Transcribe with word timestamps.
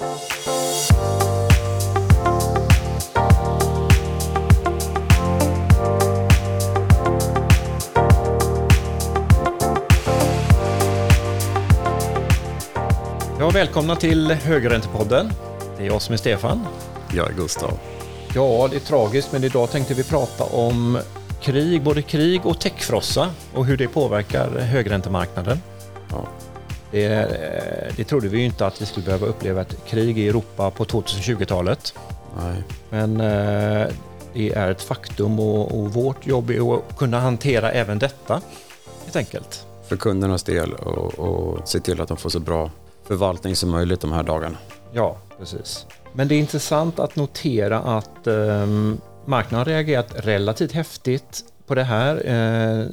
Ja, 0.00 0.06
välkomna 13.54 13.96
till 13.96 14.30
Högräntepodden. 14.30 15.32
Det 15.76 15.82
är 15.82 15.86
jag 15.86 16.02
som 16.02 16.12
är 16.12 16.16
Stefan. 16.16 16.66
Jag 17.14 17.30
är 17.30 17.34
Gustav. 17.34 17.78
Ja, 18.34 18.68
det 18.70 18.76
är 18.76 18.80
tragiskt, 18.80 19.32
men 19.32 19.44
idag 19.44 19.70
tänkte 19.70 19.94
vi 19.94 20.04
prata 20.04 20.44
om 20.44 20.98
krig, 21.40 21.82
både 21.82 22.02
krig 22.02 22.46
och 22.46 22.60
techfrossa 22.60 23.30
och 23.54 23.66
hur 23.66 23.76
det 23.76 23.88
påverkar 23.88 24.58
högräntemarknaden. 24.58 25.62
Ja. 26.10 26.28
Det, 26.94 27.94
det 27.96 28.04
trodde 28.04 28.28
vi 28.28 28.38
ju 28.38 28.44
inte 28.44 28.66
att 28.66 28.82
vi 28.82 28.86
skulle 28.86 29.06
behöva 29.06 29.26
uppleva 29.26 29.60
ett 29.60 29.76
krig 29.86 30.18
i 30.18 30.28
Europa 30.28 30.70
på 30.70 30.84
2020-talet. 30.84 31.94
Nej. 32.38 32.62
Men 32.90 33.20
eh, 33.20 33.88
det 34.34 34.52
är 34.52 34.70
ett 34.70 34.82
faktum 34.82 35.40
och, 35.40 35.80
och 35.80 35.92
vårt 35.92 36.26
jobb 36.26 36.50
är 36.50 36.74
att 36.74 36.96
kunna 36.96 37.20
hantera 37.20 37.72
även 37.72 37.98
detta, 37.98 38.40
helt 39.04 39.16
enkelt. 39.16 39.66
För 39.88 39.96
kundernas 39.96 40.42
del 40.42 40.72
och, 40.72 41.18
och 41.18 41.68
se 41.68 41.80
till 41.80 42.00
att 42.00 42.08
de 42.08 42.16
får 42.16 42.30
så 42.30 42.40
bra 42.40 42.70
förvaltning 43.04 43.56
som 43.56 43.70
möjligt 43.70 44.00
de 44.00 44.12
här 44.12 44.22
dagarna. 44.22 44.56
Ja, 44.92 45.16
precis. 45.38 45.86
Men 46.12 46.28
det 46.28 46.34
är 46.34 46.38
intressant 46.38 46.98
att 46.98 47.16
notera 47.16 47.78
att 47.78 48.26
eh, 48.26 48.66
marknaden 49.26 49.58
har 49.58 49.64
reagerat 49.64 50.14
relativt 50.16 50.72
häftigt 50.72 51.44
på 51.66 51.74
det 51.74 51.84
här. 51.84 52.22
Eh, 52.26 52.86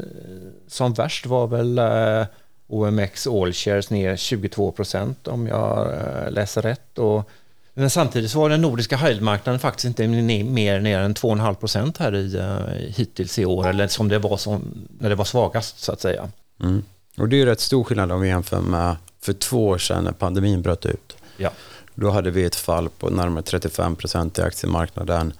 som 0.68 0.94
värst 0.94 1.26
var 1.26 1.48
väl 1.48 1.78
eh, 1.78 2.26
OMX 2.72 3.28
All 3.28 3.54
Shares 3.54 3.90
ner 3.90 4.16
22 4.16 4.72
procent 4.72 5.28
om 5.28 5.48
jag 5.48 5.94
eh, 5.94 6.32
läser 6.32 6.62
rätt. 6.62 6.98
Och, 6.98 7.30
men 7.74 7.90
samtidigt 7.90 8.32
så 8.32 8.40
var 8.40 8.50
den 8.50 8.62
nordiska 8.62 8.98
high 8.98 9.58
faktiskt 9.58 9.86
inte 9.86 10.08
mer 10.08 10.80
ner 10.80 11.00
än 11.00 11.16
2,5 11.16 11.54
procent 11.54 11.98
här 11.98 12.16
i, 12.16 12.38
uh, 12.38 12.92
hittills 12.96 13.40
i 13.40 13.46
år, 13.46 13.68
eller 13.68 13.88
som 13.88 14.08
det 14.08 14.20
var 14.20 14.38
som, 14.38 14.62
när 15.00 15.10
det 15.10 15.16
var 15.16 15.26
svagast 15.26 15.80
så 15.80 15.92
att 15.92 16.02
säga. 16.02 16.30
Mm. 16.64 16.84
Och 17.18 17.30
det 17.30 17.42
är 17.42 17.46
rätt 17.46 17.60
stor 17.60 17.84
skillnad 17.84 18.12
om 18.12 18.22
vi 18.22 18.28
jämför 18.28 18.62
med 18.62 18.96
för 19.22 19.34
två 19.34 19.68
år 19.68 19.78
sedan 19.78 20.04
när 20.04 20.12
pandemin 20.12 20.62
bröt 20.62 20.86
ut. 20.86 21.16
Ja. 21.38 21.50
Då 21.96 22.10
hade 22.10 22.32
vi 22.32 22.44
ett 22.44 22.56
fall 22.56 22.90
på 22.90 23.10
närmare 23.10 23.44
35 23.44 23.96
procent 23.96 24.40
i 24.40 24.42
aktiemarknaden 24.42 25.34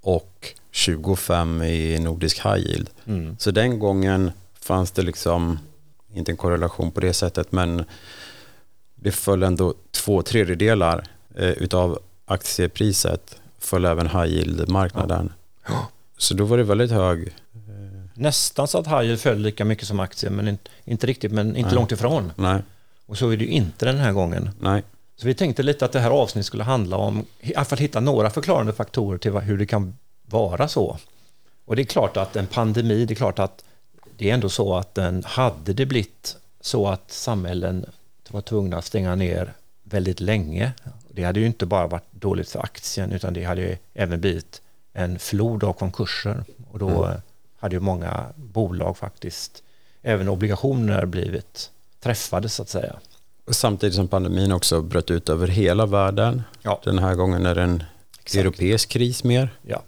och 0.00 0.54
25 0.70 1.62
i 1.62 1.98
nordisk 1.98 2.44
high 2.44 2.58
yield. 2.58 2.90
Mm. 3.06 3.36
Så 3.38 3.50
den 3.50 3.78
gången 3.78 4.30
fanns 4.60 4.90
det 4.90 5.02
liksom, 5.02 5.58
inte 6.14 6.32
en 6.32 6.36
korrelation 6.36 6.90
på 6.90 7.00
det 7.00 7.12
sättet, 7.12 7.52
men 7.52 7.84
det 8.94 9.12
föll 9.12 9.42
ändå 9.42 9.74
två 9.90 10.22
tredjedelar 10.22 11.04
eh, 11.34 11.48
utav 11.48 11.98
aktiepriset 12.24 13.36
föll 13.58 13.84
även 13.84 14.06
high 14.06 14.26
yield-marknaden. 14.26 15.32
Ja. 15.68 15.88
Så 16.18 16.34
då 16.34 16.44
var 16.44 16.56
det 16.56 16.64
väldigt 16.64 16.90
hög. 16.90 17.34
Nästan 18.14 18.68
så 18.68 18.78
att 18.78 18.86
high 18.86 19.02
yield 19.02 19.20
föll 19.20 19.38
lika 19.38 19.64
mycket 19.64 19.86
som 19.86 20.00
aktier, 20.00 20.30
men 20.30 20.48
inte, 20.48 20.70
inte 20.84 21.06
riktigt, 21.06 21.32
men 21.32 21.56
inte 21.56 21.62
Nej. 21.70 21.74
långt 21.74 21.92
ifrån. 21.92 22.32
Nej, 22.36 22.62
Och 23.06 23.18
så 23.18 23.30
är 23.30 23.36
det 23.36 23.44
ju 23.44 23.50
inte 23.50 23.86
den 23.86 23.98
här 23.98 24.12
gången. 24.12 24.50
nej, 24.60 24.82
Så 25.16 25.26
vi 25.26 25.34
tänkte 25.34 25.62
lite 25.62 25.84
att 25.84 25.92
det 25.92 26.00
här 26.00 26.10
avsnittet 26.10 26.46
skulle 26.46 26.64
handla 26.64 26.96
om, 26.96 27.24
i 27.40 27.54
alla 27.54 27.64
fall 27.64 27.78
hitta 27.78 28.00
några 28.00 28.30
förklarande 28.30 28.72
faktorer 28.72 29.18
till 29.18 29.32
hur 29.32 29.58
det 29.58 29.66
kan 29.66 29.96
vara 30.26 30.68
så. 30.68 30.98
Och 31.64 31.76
det 31.76 31.82
är 31.82 31.86
klart 31.86 32.16
att 32.16 32.36
en 32.36 32.46
pandemi, 32.46 33.04
det 33.04 33.12
är 33.12 33.16
klart 33.16 33.38
att 33.38 33.64
det 34.20 34.30
är 34.30 34.34
ändå 34.34 34.48
så 34.48 34.74
att 34.76 34.94
den, 34.94 35.24
hade 35.26 35.72
det 35.72 35.86
blivit 35.86 36.36
så 36.60 36.88
att 36.88 37.10
samhällen 37.12 37.86
var 38.30 38.40
tvungna 38.40 38.76
att 38.78 38.84
stänga 38.84 39.14
ner 39.14 39.52
väldigt 39.82 40.20
länge, 40.20 40.72
det 41.10 41.22
hade 41.24 41.40
ju 41.40 41.46
inte 41.46 41.66
bara 41.66 41.86
varit 41.86 42.12
dåligt 42.12 42.48
för 42.50 42.60
aktien, 42.60 43.12
utan 43.12 43.32
det 43.34 43.44
hade 43.44 43.60
ju 43.60 43.76
även 43.94 44.20
blivit 44.20 44.62
en 44.92 45.18
flod 45.18 45.64
av 45.64 45.72
konkurser. 45.72 46.44
Och 46.70 46.78
då 46.78 47.04
Mm. 47.04 47.20
hade 47.58 47.74
ju 47.76 47.80
många 47.80 48.26
bolag 48.36 48.96
faktiskt, 48.96 49.62
även 50.02 50.28
obligationer, 50.28 51.06
blivit 51.06 51.70
träffade 52.00 52.48
så 52.48 52.62
att 52.62 52.68
säga. 52.68 52.96
Och 53.46 53.54
samtidigt 53.56 53.94
som 53.94 54.08
pandemin 54.08 54.52
också 54.52 54.80
bröt 54.82 55.10
ut 55.10 55.28
över 55.28 55.46
hela 55.48 55.86
världen. 55.86 56.42
Ja. 56.62 56.80
Den 56.84 56.98
här 56.98 57.14
gången 57.14 57.46
är 57.46 57.54
det 57.54 57.62
en 57.62 57.82
Exakt. 58.22 58.34
europeisk 58.40 58.88
kris 58.88 59.24
mer. 59.24 59.54
Ja, 59.62 59.82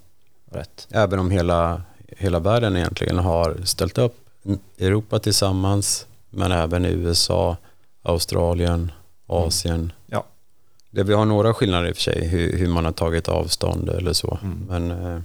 rätt. 0.51 0.87
Även 0.91 1.19
om 1.19 1.31
hela, 1.31 1.83
hela 2.09 2.39
världen 2.39 2.77
egentligen 2.77 3.19
har 3.19 3.57
ställt 3.65 3.99
upp. 3.99 4.22
Europa 4.79 5.19
tillsammans, 5.19 6.07
men 6.31 6.53
även 6.53 6.85
USA, 6.85 7.57
Australien, 8.03 8.93
Asien. 9.27 9.93
Ja. 10.07 10.25
Det 10.91 11.03
vi 11.03 11.15
har 11.15 11.25
några 11.25 11.55
skillnader 11.55 11.89
i 11.89 11.93
och 11.93 11.97
för 11.97 12.03
sig, 12.03 12.29
hur, 12.29 12.59
hur 12.59 12.69
man 12.69 12.85
har 12.85 12.93
tagit 12.93 13.29
avstånd 13.29 13.89
eller 13.89 14.13
så. 14.13 14.39
Mm. 14.43 14.67
Men 14.69 14.91
eh, 14.91 15.23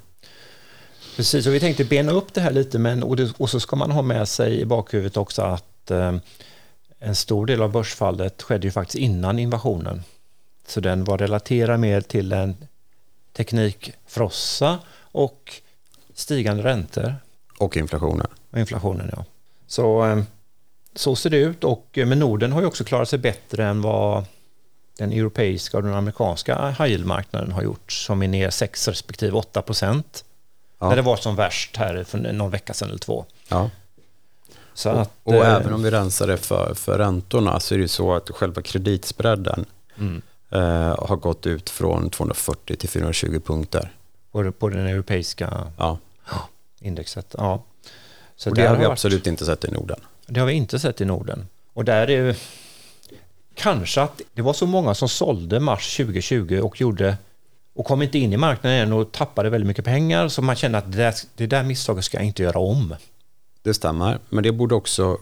Precis, 1.16 1.48
och 1.48 1.54
vi 1.54 1.60
tänkte 1.60 1.86
bena 1.86 2.12
upp 2.12 2.34
det 2.34 2.42
här 2.42 2.52
lite, 2.52 2.80
men, 2.80 3.04
och, 3.04 3.16
det, 3.16 3.34
och 3.38 3.50
så 3.50 3.60
ska 3.60 3.76
man 3.76 3.92
ha 3.92 4.02
med 4.02 4.28
sig 4.28 4.62
i 4.62 4.66
bakhuvudet 4.66 5.18
också 5.18 5.42
att 5.42 5.92
eh, 5.92 6.16
en 7.00 7.16
stor 7.16 7.46
del 7.46 7.62
av 7.62 7.72
börsfallet 7.72 8.42
skedde 8.42 8.68
ju 8.68 8.72
faktiskt 8.72 8.96
innan 8.96 9.40
invasionen. 9.40 10.04
Så 10.68 10.80
den 10.80 11.04
var 11.04 11.18
relaterad 11.18 11.80
mer 11.80 12.02
till 12.02 12.32
en 12.32 12.56
teknikfrossa 13.34 14.80
och 15.00 15.54
stigande 16.14 16.64
räntor 16.64 17.16
och 17.58 17.78
inflationen. 17.78 18.28
Och 18.58 18.62
inflationen. 18.62 19.10
Ja. 19.18 19.26
Så, 19.68 20.06
eh, 20.06 20.24
så 20.96 21.16
ser 21.16 21.30
det 21.30 21.38
ut, 21.38 21.64
och, 21.64 21.88
eh, 21.98 22.06
men 22.06 22.20
Norden 22.20 22.52
har 22.52 22.62
ju 22.62 22.68
också 22.68 22.84
klarat 22.84 23.10
sig 23.10 23.20
bättre 23.20 23.66
än 23.66 23.82
vad 23.82 24.26
den 24.98 25.12
europeiska 25.12 25.78
och 25.78 25.84
den 25.84 25.94
amerikanska 25.94 26.68
high 26.70 26.82
yield-marknaden 26.92 27.52
har 27.52 27.62
gjort, 27.64 27.92
som 27.92 28.24
är 28.24 28.28
ner 28.28 28.50
6 28.50 28.88
respektive 28.88 29.38
8 29.38 29.62
procent 29.62 30.24
Ja. 30.80 30.90
när 30.90 30.96
det 30.96 31.02
var 31.02 31.18
som 31.18 31.36
värst 31.36 31.78
här 31.78 32.04
för 32.04 32.18
någon 32.18 32.52
vecka 32.52 32.74
sedan 32.74 32.90
eller 32.90 33.00
två. 33.00 33.26
Ja. 33.50 33.70
Så 34.74 34.92
Och, 34.92 35.02
att, 35.02 35.12
och 35.24 35.34
eh, 35.36 35.54
även 35.56 35.74
om 35.74 35.84
vi 35.84 35.92
rensar 35.92 36.28
det 36.28 36.38
för, 36.38 36.74
för 36.74 36.98
räntorna 36.98 37.60
så 37.60 37.74
är 37.74 37.78
det 37.78 37.82
ju 37.82 37.88
så 37.88 38.14
att 38.14 38.30
själva 38.30 38.62
kreditspreaden 38.62 39.66
mm, 40.00 40.22
eh, 40.50 41.06
har 41.08 41.16
gått 41.16 41.46
ut 41.48 41.70
från 41.70 42.10
240 42.10 42.76
till 42.76 42.90
420 42.90 43.40
punkter. 43.46 43.92
på, 44.32 44.52
på 44.52 44.70
den 44.70 44.88
europeiska 44.88 45.72
Ja. 45.78 45.98
indexet. 46.80 47.36
Ja. 47.38 47.64
Så 48.38 48.50
och 48.50 48.56
det 48.56 48.68
har 48.68 48.76
vi 48.76 48.84
varit- 48.84 48.92
absolut 48.92 49.28
inte 49.28 49.46
sett 49.46 49.66
i 49.66 49.72
Norden. 49.72 50.00
Det 50.28 50.40
har 50.40 50.48
vi 50.48 50.54
inte 50.54 50.80
sett 50.80 51.02
i 51.02 51.06
Norden. 51.06 51.48
Och 51.74 51.86
där 51.86 52.10
är 52.10 52.36
kanske 53.56 54.02
att 54.02 54.22
det 54.34 54.42
var 54.42 54.54
så 54.54 54.66
många 54.66 54.94
som 54.96 55.10
sålde 55.10 55.60
mars 55.60 55.96
2020 55.98 56.60
och 56.64 56.82
gjorde 56.82 57.18
och 57.76 57.86
kom 57.86 58.02
inte 58.02 58.18
in 58.20 58.34
i 58.34 58.38
marknaden 58.38 58.80
än 58.80 58.94
och 58.94 59.12
tappade 59.12 59.50
väldigt 59.50 59.68
mycket 59.68 59.86
pengar 59.86 60.28
så 60.28 60.42
man 60.42 60.56
kände 60.56 60.78
att 60.78 60.92
det 60.92 60.98
där, 60.98 61.14
det 61.36 61.48
där 61.48 61.64
misstaget 61.64 62.06
ska 62.06 62.18
jag 62.18 62.26
inte 62.26 62.44
göra 62.44 62.60
om. 62.60 62.96
Det 63.62 63.74
stämmer, 63.74 64.20
men 64.30 64.44
det 64.44 64.52
borde 64.52 64.76
också 64.76 65.18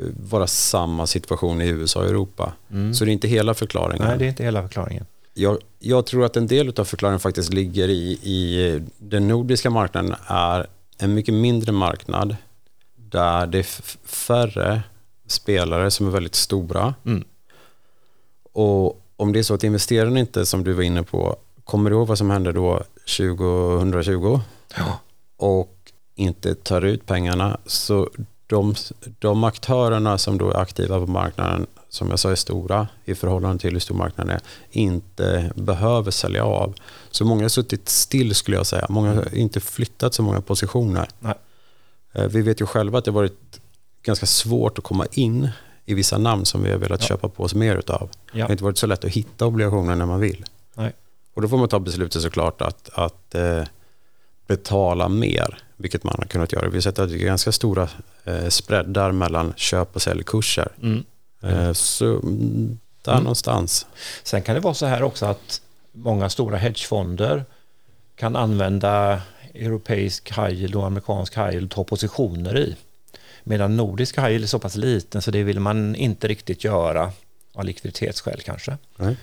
eh, 0.00 0.06
vara 0.30 0.46
samma 0.46 1.06
situation 1.06 1.62
i 1.62 1.66
USA 1.68 2.00
och 2.00 2.06
Europa. 2.06 2.52
Så 2.94 3.04
det 3.04 3.10
är 3.10 3.12
inte 3.12 3.28
hela 3.28 3.54
förklaringen. 3.54 4.02
Mm. 4.02 4.08
Nej, 4.08 4.18
det 4.18 4.24
är 4.24 4.28
inte 4.28 4.44
hela 4.44 4.62
förklaringen. 4.62 5.06
jag, 5.34 5.58
jag 5.78 6.06
tror 6.06 6.24
att 6.24 6.36
en 6.36 6.46
del 6.46 6.72
av 6.80 6.84
förklaringen 6.84 7.20
faktiskt 7.20 7.52
ligger 7.52 7.88
i, 7.88 8.10
i 8.22 8.80
den 8.98 9.28
nordiska 9.28 9.70
marknaden 9.70 10.14
är 10.26 10.66
en 10.98 11.14
mycket 11.14 11.34
mindre 11.34 11.72
marknad 11.72 12.36
där 13.10 13.46
det 13.46 13.58
är 13.58 13.62
färre 14.06 14.82
spelare 15.26 15.90
som 15.90 16.06
är 16.06 16.10
väldigt 16.10 16.34
stora. 16.34 16.94
Mm. 17.04 17.24
Och 18.52 19.02
om 19.16 19.32
det 19.32 19.38
är 19.38 19.42
så 19.42 19.54
att 19.54 19.64
investerarna 19.64 20.20
inte, 20.20 20.46
som 20.46 20.64
du 20.64 20.72
var 20.72 20.82
inne 20.82 21.02
på, 21.02 21.36
kommer 21.64 21.90
du 21.90 21.96
ihåg 21.96 22.08
vad 22.08 22.18
som 22.18 22.30
hände 22.30 22.52
då 22.52 22.82
2020? 23.18 24.40
Ja. 24.76 25.00
och 25.36 25.72
inte 26.14 26.54
tar 26.54 26.82
ut 26.82 27.06
pengarna 27.06 27.58
så 27.66 28.10
de, 28.46 28.74
de 29.18 29.44
aktörerna 29.44 30.18
som 30.18 30.38
då 30.38 30.50
är 30.50 30.56
aktiva 30.56 31.00
på 31.00 31.06
marknaden 31.06 31.66
som 31.88 32.10
jag 32.10 32.18
sa 32.18 32.30
är 32.30 32.34
stora 32.34 32.88
i 33.04 33.14
förhållande 33.14 33.58
till 33.58 33.72
hur 33.72 33.80
stor 33.80 33.94
marknaden 33.94 34.36
är 34.36 34.40
inte 34.70 35.52
behöver 35.54 36.10
sälja 36.10 36.44
av. 36.44 36.74
Så 37.10 37.24
många 37.24 37.42
har 37.42 37.48
suttit 37.48 37.88
still 37.88 38.34
skulle 38.34 38.56
jag 38.56 38.66
säga. 38.66 38.86
Många 38.88 39.14
har 39.14 39.34
inte 39.34 39.60
flyttat 39.60 40.14
så 40.14 40.22
många 40.22 40.40
positioner. 40.40 41.08
Nej. 41.18 41.34
Eh, 42.16 42.24
Vi 42.26 42.42
vet 42.42 42.60
ju 42.60 42.66
själva 42.66 42.98
att 42.98 43.04
det 43.04 43.10
har 43.10 43.14
varit 43.14 43.60
ganska 44.02 44.26
svårt 44.26 44.78
att 44.78 44.84
komma 44.84 45.06
in 45.12 45.48
i 45.84 45.94
vissa 45.94 46.18
namn 46.18 46.44
som 46.46 46.62
vi 46.62 46.70
har 46.70 46.78
velat 46.78 47.00
Ja. 47.00 47.06
köpa 47.06 47.28
på 47.28 47.42
oss 47.42 47.54
mer 47.54 47.76
utav. 47.76 48.08
Det 48.32 48.38
Ja. 48.38 48.44
har 48.44 48.52
inte 48.52 48.64
varit 48.64 48.78
så 48.78 48.86
lätt 48.86 49.04
att 49.04 49.10
hitta 49.10 49.46
obligationer 49.46 49.96
när 49.96 50.06
man 50.06 50.20
vill. 50.20 50.44
Nej. 50.74 50.92
Och 51.34 51.42
då 51.42 51.48
får 51.48 51.56
man 51.58 51.68
ta 51.68 51.78
beslutet 51.78 52.22
såklart 52.22 52.60
att, 52.62 52.90
att 52.94 53.34
eh, 53.34 53.64
betala 54.46 55.08
mer, 55.08 55.58
vilket 55.76 56.04
man 56.04 56.14
har 56.18 56.24
kunnat 56.24 56.52
göra. 56.52 56.68
Vi 56.68 56.76
har 56.76 56.80
sett 56.82 56.98
att 56.98 57.08
det 57.08 57.14
är 57.14 57.18
ganska 57.18 57.52
stora 57.52 57.88
eh, 58.24 58.48
spreadar 58.48 59.12
mellan 59.12 59.52
köp 59.56 59.96
och 59.96 60.02
säljkurser. 60.02 60.68
Mm. 60.82 61.04
Eh, 61.42 61.72
så 61.72 62.04
mm, 62.06 62.78
där 63.02 63.12
Mm. 63.12 63.22
någonstans. 63.24 63.86
Sen 64.22 64.42
kan 64.42 64.54
det 64.54 64.60
vara 64.60 64.74
så 64.74 64.86
här 64.86 65.02
också 65.02 65.26
att 65.26 65.60
många 65.92 66.30
stora 66.30 66.56
hedgefonder 66.56 67.44
kan 68.16 68.36
använda 68.36 69.20
europeisk 69.56 70.30
high 70.30 70.52
yield 70.52 70.74
och 70.76 70.86
amerikansk 70.86 71.36
high 71.36 71.50
yield 71.50 71.64
och 71.64 71.70
ta 71.70 71.84
positioner 71.84 72.58
i. 72.58 72.76
Medan 73.44 73.76
nordisk 73.76 74.18
high 74.18 74.28
yield 74.28 74.44
är 74.44 74.48
så 74.48 74.58
pass 74.58 74.76
liten 74.76 75.22
så 75.22 75.30
det 75.30 75.42
vill 75.42 75.60
man 75.60 75.94
inte 75.94 76.28
riktigt 76.28 76.64
göra 76.64 77.12
av 77.54 77.64
likviditetsskäl 77.64 78.40
kanske. 78.40 78.78
Nej. 78.96 79.16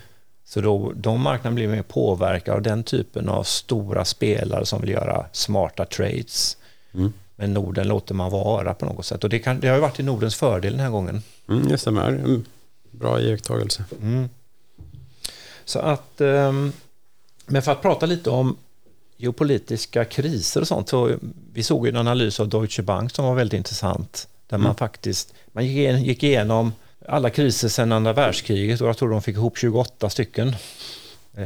Så 0.46 0.62
då, 0.62 0.92
de 0.96 1.22
marknaderna 1.22 1.56
blir 1.56 1.68
mer 1.68 1.82
påverkade 1.82 2.58
av 2.58 2.62
den 2.62 2.84
typen 2.84 3.30
av 3.30 3.44
stora 3.44 4.06
spelare 4.06 4.66
som 4.66 4.82
vill 4.82 4.90
göra 4.90 5.26
smarta 5.32 5.86
trades. 5.86 6.58
Mm. 6.94 7.14
Men 7.36 7.54
Norden 7.54 7.88
låter 7.88 8.14
man 8.14 8.32
vara 8.32 8.74
på 8.74 8.86
något 8.86 9.06
sätt. 9.06 9.24
Och 9.24 9.30
det, 9.30 9.40
kan, 9.40 9.60
det 9.60 9.68
har 9.68 9.76
ju 9.76 9.82
varit 9.82 10.00
i 10.00 10.04
Nordens 10.04 10.36
fördel 10.36 10.74
den 10.74 10.82
här 10.82 10.90
gången. 10.90 11.22
Mm, 11.50 11.68
det 11.68 11.78
stämmer. 11.78 12.08
Mm. 12.08 12.46
Bra 12.92 13.22
iakttagelse. 13.22 13.84
Mm. 14.02 14.30
Så 15.66 15.80
att, 15.80 16.22
um, 16.22 16.74
men 17.46 17.62
för 17.62 17.72
att 17.72 17.82
prata 17.82 18.06
lite 18.06 18.30
om 18.30 18.58
geopolitiska 19.24 20.06
kriser 20.06 20.62
och 20.62 20.68
sånt. 20.68 20.90
Så 20.90 21.16
vi 21.54 21.64
såg 21.64 21.88
en 21.88 21.98
analys 21.98 22.40
av 22.40 22.50
Deutsche 22.50 22.84
Bank 22.84 23.16
som 23.16 23.26
var 23.26 23.36
väldigt 23.36 23.58
intressant. 23.58 24.28
Där 24.48 24.58
man 24.58 24.66
mm. 24.66 24.76
faktiskt 24.76 25.34
man 25.52 25.66
gick 25.66 26.24
igenom 26.24 26.72
alla 27.08 27.30
kriser 27.30 27.68
sedan 27.68 27.92
andra 27.92 28.14
världskriget 28.14 28.82
och 28.82 28.88
jag 28.88 28.98
tror 28.98 29.10
de 29.10 29.22
fick 29.22 29.36
ihop 29.36 29.58
28 29.58 30.10
stycken. 30.10 30.56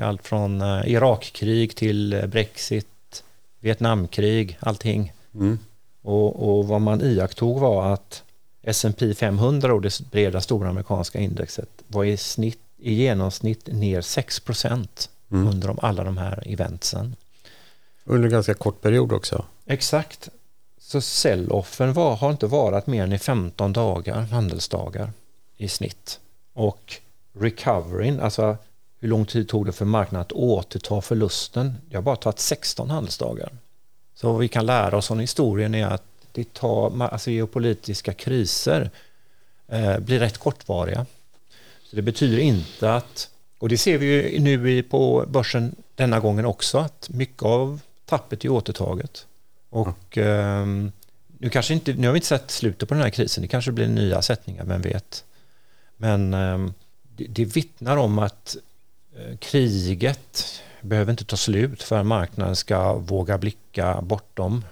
Allt 0.01 0.27
från 0.27 0.61
eh, 0.61 0.87
Irakkrig 0.87 1.75
till 1.75 2.13
eh, 2.13 2.25
Brexit, 2.25 3.23
Vietnamkrig, 3.59 4.57
allting. 4.59 5.13
Mm. 5.33 5.59
Och, 6.01 6.57
och, 6.57 6.67
vad 6.67 6.81
man 6.81 7.01
iakttog 7.01 7.59
var 7.59 7.93
att 7.93 8.23
S&P 8.63 9.13
500, 9.13 9.73
och 9.73 9.81
det 9.81 10.11
breda 10.11 10.41
stora 10.41 10.69
amerikanska 10.69 11.19
indexet, 11.19 11.69
var 11.87 12.03
i, 12.03 12.17
snitt, 12.17 12.59
i 12.77 12.93
genomsnitt 12.93 13.67
ner 13.67 14.01
6 14.01 14.39
procent 14.39 15.09
mm. 15.31 15.47
under 15.47 15.67
de, 15.67 15.79
alla 15.81 16.03
de 16.03 16.17
här 16.17 16.43
eventsen. 16.45 17.15
Under 18.09 18.27
en 18.27 18.31
ganska 18.31 18.53
kort 18.53 18.81
period 18.81 19.11
också. 19.11 19.45
Exakt. 19.65 20.29
Så 20.79 21.01
sell-offen 21.01 21.95
har 21.95 22.31
inte 22.31 22.47
varit 22.47 22.87
mer 22.87 23.03
än 23.03 23.13
i 23.13 23.19
15 23.19 23.73
dagar, 23.73 24.21
handelsdagar 24.21 25.11
i 25.57 25.67
snitt. 25.67 26.19
Och 26.53 26.95
recovering, 27.33 28.19
alltså 28.19 28.57
hur 28.99 29.09
lång 29.09 29.25
tid 29.25 29.49
tog 29.49 29.65
det 29.65 29.71
för 29.71 29.85
marknaden 29.85 30.21
att 30.21 30.31
återta 30.31 31.01
förlusten? 31.01 31.73
Det 31.89 31.95
har 31.95 32.03
bara 32.03 32.15
tagit 32.15 32.39
16 32.39 32.89
handelsdagar. 32.89 33.49
Så 34.15 34.31
vad 34.31 34.41
vi 34.41 34.47
kan 34.47 34.65
lära 34.65 34.97
oss 34.97 35.11
av 35.11 35.19
historien 35.19 35.75
är 35.75 35.87
att 35.87 36.03
det 36.31 36.53
tar, 36.53 37.03
alltså 37.03 37.31
geopolitiska 37.31 38.13
kriser 38.13 38.89
eh, 39.67 39.99
blir 39.99 40.19
rätt 40.19 40.37
kortvariga. 40.37 41.05
Så 41.83 41.95
det 41.95 42.01
betyder 42.01 42.37
inte 42.37 42.93
att, 42.93 43.29
och 43.59 43.69
det 43.69 43.77
ser 43.77 43.97
vi 43.97 44.05
ju 44.05 44.39
nu 44.39 44.83
på 44.83 45.25
börsen 45.27 45.75
denna 45.95 46.19
gången 46.19 46.45
också, 46.45 46.77
att 46.77 47.09
mycket 47.09 47.43
av 47.43 47.79
tappet 48.07 48.45
är 48.45 48.49
återtaget. 48.49 49.27
Och 49.69 50.17
mm. 50.17 50.85
eh, 50.85 50.91
nu, 51.37 51.49
kanske 51.49 51.73
inte, 51.73 51.93
nu 51.93 52.07
har 52.07 52.13
vi 52.13 52.17
inte 52.17 52.27
sett 52.27 52.51
slutet 52.51 52.89
på 52.89 52.95
den 52.95 53.03
här 53.03 53.09
krisen, 53.09 53.41
det 53.41 53.47
kanske 53.47 53.71
blir 53.71 53.87
nya 53.87 54.21
sättningar, 54.21 54.65
vem 54.65 54.81
vet. 54.81 55.23
Men 55.97 56.33
eh, 56.33 56.67
det, 57.15 57.25
det 57.25 57.45
vittnar 57.45 57.97
om 57.97 58.19
att 58.19 58.55
eh, 59.17 59.37
kriget 59.37 60.45
behöver 60.81 61.11
inte 61.11 61.25
ta 61.25 61.37
slut 61.37 61.83
för 61.83 62.03
marknaden 62.03 62.55
ska 62.55 62.93
våga 62.93 63.37
blicka 63.37 64.01
bortom 64.01 64.65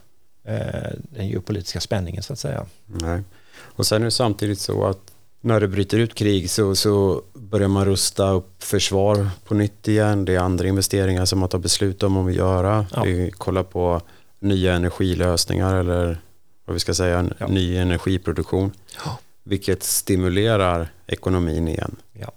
eh, 0.43 0.91
den 0.97 1.27
geopolitiska 1.27 1.79
spänningen 1.79 2.23
så 2.23 2.33
att 2.33 2.39
säga. 2.39 2.65
Nej. 2.85 3.21
Och 3.57 3.87
sen 3.87 4.01
är 4.01 4.05
det 4.05 4.11
samtidigt 4.11 4.59
så 4.59 4.85
att 4.85 5.14
när 5.45 5.59
det 5.59 5.67
bryter 5.67 5.97
ut 5.97 6.15
krig 6.15 6.49
så, 6.49 6.75
så 6.75 7.21
börjar 7.33 7.67
man 7.67 7.85
rusta 7.85 8.29
upp 8.29 8.63
försvar 8.63 9.29
på 9.45 9.53
nytt 9.53 9.87
igen. 9.87 10.25
Det 10.25 10.35
är 10.35 10.39
andra 10.39 10.67
investeringar 10.67 11.25
som 11.25 11.39
man 11.39 11.49
tar 11.49 11.59
beslut 11.59 12.03
om 12.03 12.27
att 12.27 12.33
göra. 12.33 12.85
Ja. 12.93 13.03
Vi 13.03 13.31
kollar 13.31 13.63
på 13.63 14.01
nya 14.39 14.73
energilösningar 14.73 15.75
eller 15.75 16.21
vad 16.65 16.73
vi 16.73 16.79
ska 16.79 16.93
säga, 16.93 17.29
ja. 17.37 17.47
ny 17.47 17.77
energiproduktion. 17.77 18.71
Ja. 19.05 19.17
Vilket 19.43 19.83
stimulerar 19.83 20.91
ekonomin 21.07 21.67
igen. 21.67 21.95
Ja, 22.13 22.31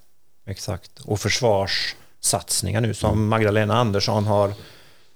exakt. 0.46 1.00
Och 1.04 1.20
försvarssatsningar 1.20 2.81
nu 2.81 2.94
som. 2.94 3.28
Magdalena 3.28 3.75
Andersson 3.78 4.25
har 4.25 4.52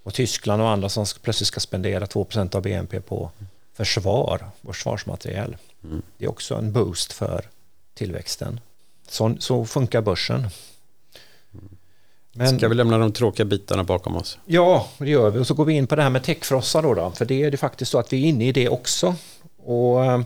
och 0.03 0.15
Tyskland 0.15 0.63
och 0.63 0.69
andra 0.69 0.89
som 0.89 1.07
plötsligt 1.23 1.49
ska 1.49 1.61
spendera 1.61 2.07
2% 2.07 2.57
av 2.57 2.63
BNP 2.63 3.01
på 3.01 3.31
försvar 3.77 4.51
försvarsmateriel. 4.67 5.57
Mm. 5.85 6.03
Det 6.19 6.25
är 6.25 6.31
också 6.31 6.55
en 6.55 6.73
boost 6.73 7.13
för 7.13 7.49
tillväxten. 7.95 8.61
Så, 9.09 9.37
så 9.39 9.65
funkar 9.65 10.01
börsen. 10.01 10.47
Men, 12.33 12.59
Ska 12.59 12.69
vi 12.69 12.75
lämna 12.75 12.99
de 12.99 13.13
tråkiga 13.13 13.47
bitarna 13.47 13.85
bakom 13.85 14.17
oss? 14.17 14.39
Ja, 14.47 14.89
det 14.99 15.11
gör 15.11 15.31
vi. 15.31 15.39
Och 15.39 15.47
så 15.47 15.55
går 15.55 15.65
vi 15.65 15.73
in 15.73 15.87
på 15.87 15.97
det 15.97 16.03
här 16.03 16.11
med 16.11 16.23
techfrossa 16.23 16.83
då, 16.83 16.95
då. 16.95 17.11
För 17.11 17.25
det 17.25 17.43
är 17.43 17.51
det 17.51 17.57
faktiskt 17.57 17.91
så 17.91 17.99
att 17.99 18.13
vi 18.13 18.25
är 18.25 18.29
inne 18.29 18.49
i 18.49 18.53
det 18.53 18.69
också. 18.69 19.15
Och 19.57 20.05
eh, 20.05 20.21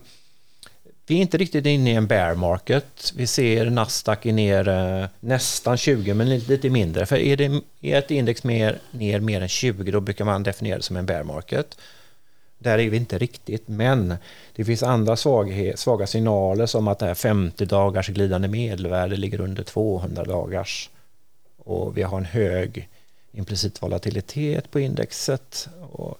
vi 1.06 1.16
är 1.16 1.20
inte 1.20 1.38
riktigt 1.38 1.66
inne 1.66 1.90
i 1.90 1.94
en 1.94 2.06
bear 2.06 2.34
market. 2.34 3.12
Vi 3.16 3.26
ser 3.26 3.70
Nasdaq 3.70 4.26
är 4.26 4.32
ner 4.32 5.08
nästan 5.20 5.76
20 5.76 6.14
men 6.14 6.38
lite 6.38 6.70
mindre. 6.70 7.06
För 7.06 7.16
är, 7.16 7.36
det, 7.36 7.62
är 7.80 7.98
ett 7.98 8.10
index 8.10 8.44
mer, 8.44 8.78
ner 8.90 9.20
mer 9.20 9.40
än 9.40 9.48
20 9.48 9.90
då 9.90 10.00
brukar 10.00 10.24
man 10.24 10.42
definiera 10.42 10.76
det 10.76 10.82
som 10.82 10.96
en 10.96 11.06
bear 11.06 11.22
market. 11.22 11.78
Där 12.58 12.78
är 12.78 12.90
vi 12.90 12.96
inte 12.96 13.18
riktigt, 13.18 13.68
men 13.68 14.14
det 14.56 14.64
finns 14.64 14.82
andra 14.82 15.16
svaghet, 15.16 15.78
svaga 15.78 16.06
signaler 16.06 16.66
som 16.66 16.88
att 16.88 16.98
det 16.98 17.06
här 17.06 17.14
50 17.14 17.64
dagars 17.64 18.08
glidande 18.08 18.48
medelvärde 18.48 19.16
ligger 19.16 19.40
under 19.40 19.62
200 19.62 20.24
dagars 20.24 20.90
och 21.56 21.98
vi 21.98 22.02
har 22.02 22.18
en 22.18 22.24
hög 22.24 22.88
implicit 23.32 23.82
volatilitet 23.82 24.70
på 24.70 24.80
indexet 24.80 25.68
och, 25.90 26.18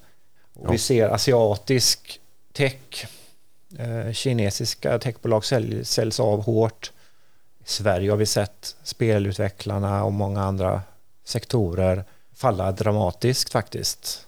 och 0.55 0.75
vi 0.75 0.79
ser 0.79 1.09
asiatisk 1.09 2.21
tech 2.53 3.07
Eh, 3.79 4.13
kinesiska 4.13 4.99
techbolag 4.99 5.45
sälj, 5.45 5.85
säljs 5.85 6.21
av 6.21 6.43
hårt. 6.43 6.93
I 7.65 7.69
Sverige 7.69 8.11
har 8.11 8.17
vi 8.17 8.27
sett 8.27 8.77
spelutvecklarna 8.83 10.05
och 10.05 10.13
många 10.13 10.43
andra 10.43 10.83
sektorer 11.25 12.05
falla 12.35 12.73
dramatiskt 12.73 13.53
faktiskt. 13.53 14.26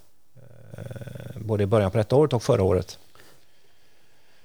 Eh, 0.79 1.41
både 1.41 1.63
i 1.63 1.67
början 1.67 1.91
på 1.91 1.99
detta 1.99 2.17
året 2.17 2.33
och 2.33 2.43
förra 2.43 2.63
året. 2.63 2.99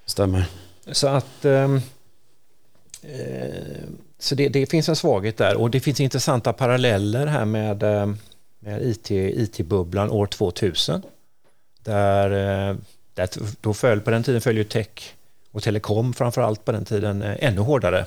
Stämmer. 0.06 0.46
Så 0.92 1.08
att 1.08 1.46
ehm, 1.46 1.82
eh, 3.02 3.84
så 4.20 4.36
det, 4.36 4.50
det, 4.50 4.66
finns 4.66 4.90
en 4.90 4.96
svaghet 4.96 5.38
där 5.38 5.56
och 5.56 5.72
det 5.72 5.80
finns 5.80 6.00
intressanta 6.00 6.54
paralleller 6.54 7.28
här 7.28 7.46
med, 7.46 7.84
med 8.60 8.82
IT, 8.82 9.12
IT-bubblan 9.12 10.10
år 10.10 10.26
2000. 10.26 11.02
Där 11.84 12.30
det, 13.14 13.38
då 13.62 13.74
föll, 13.74 14.02
på 14.02 14.12
den 14.12 14.24
tiden 14.24 14.42
föll 14.42 14.58
ju 14.58 14.64
tech 14.64 15.14
och 15.52 15.64
telekom 15.64 16.14
framför 16.14 16.42
allt 16.42 16.66
på 16.66 16.72
den 16.72 16.86
tiden 16.86 17.22
eh, 17.22 17.36
ännu 17.40 17.62
hårdare. 17.62 18.06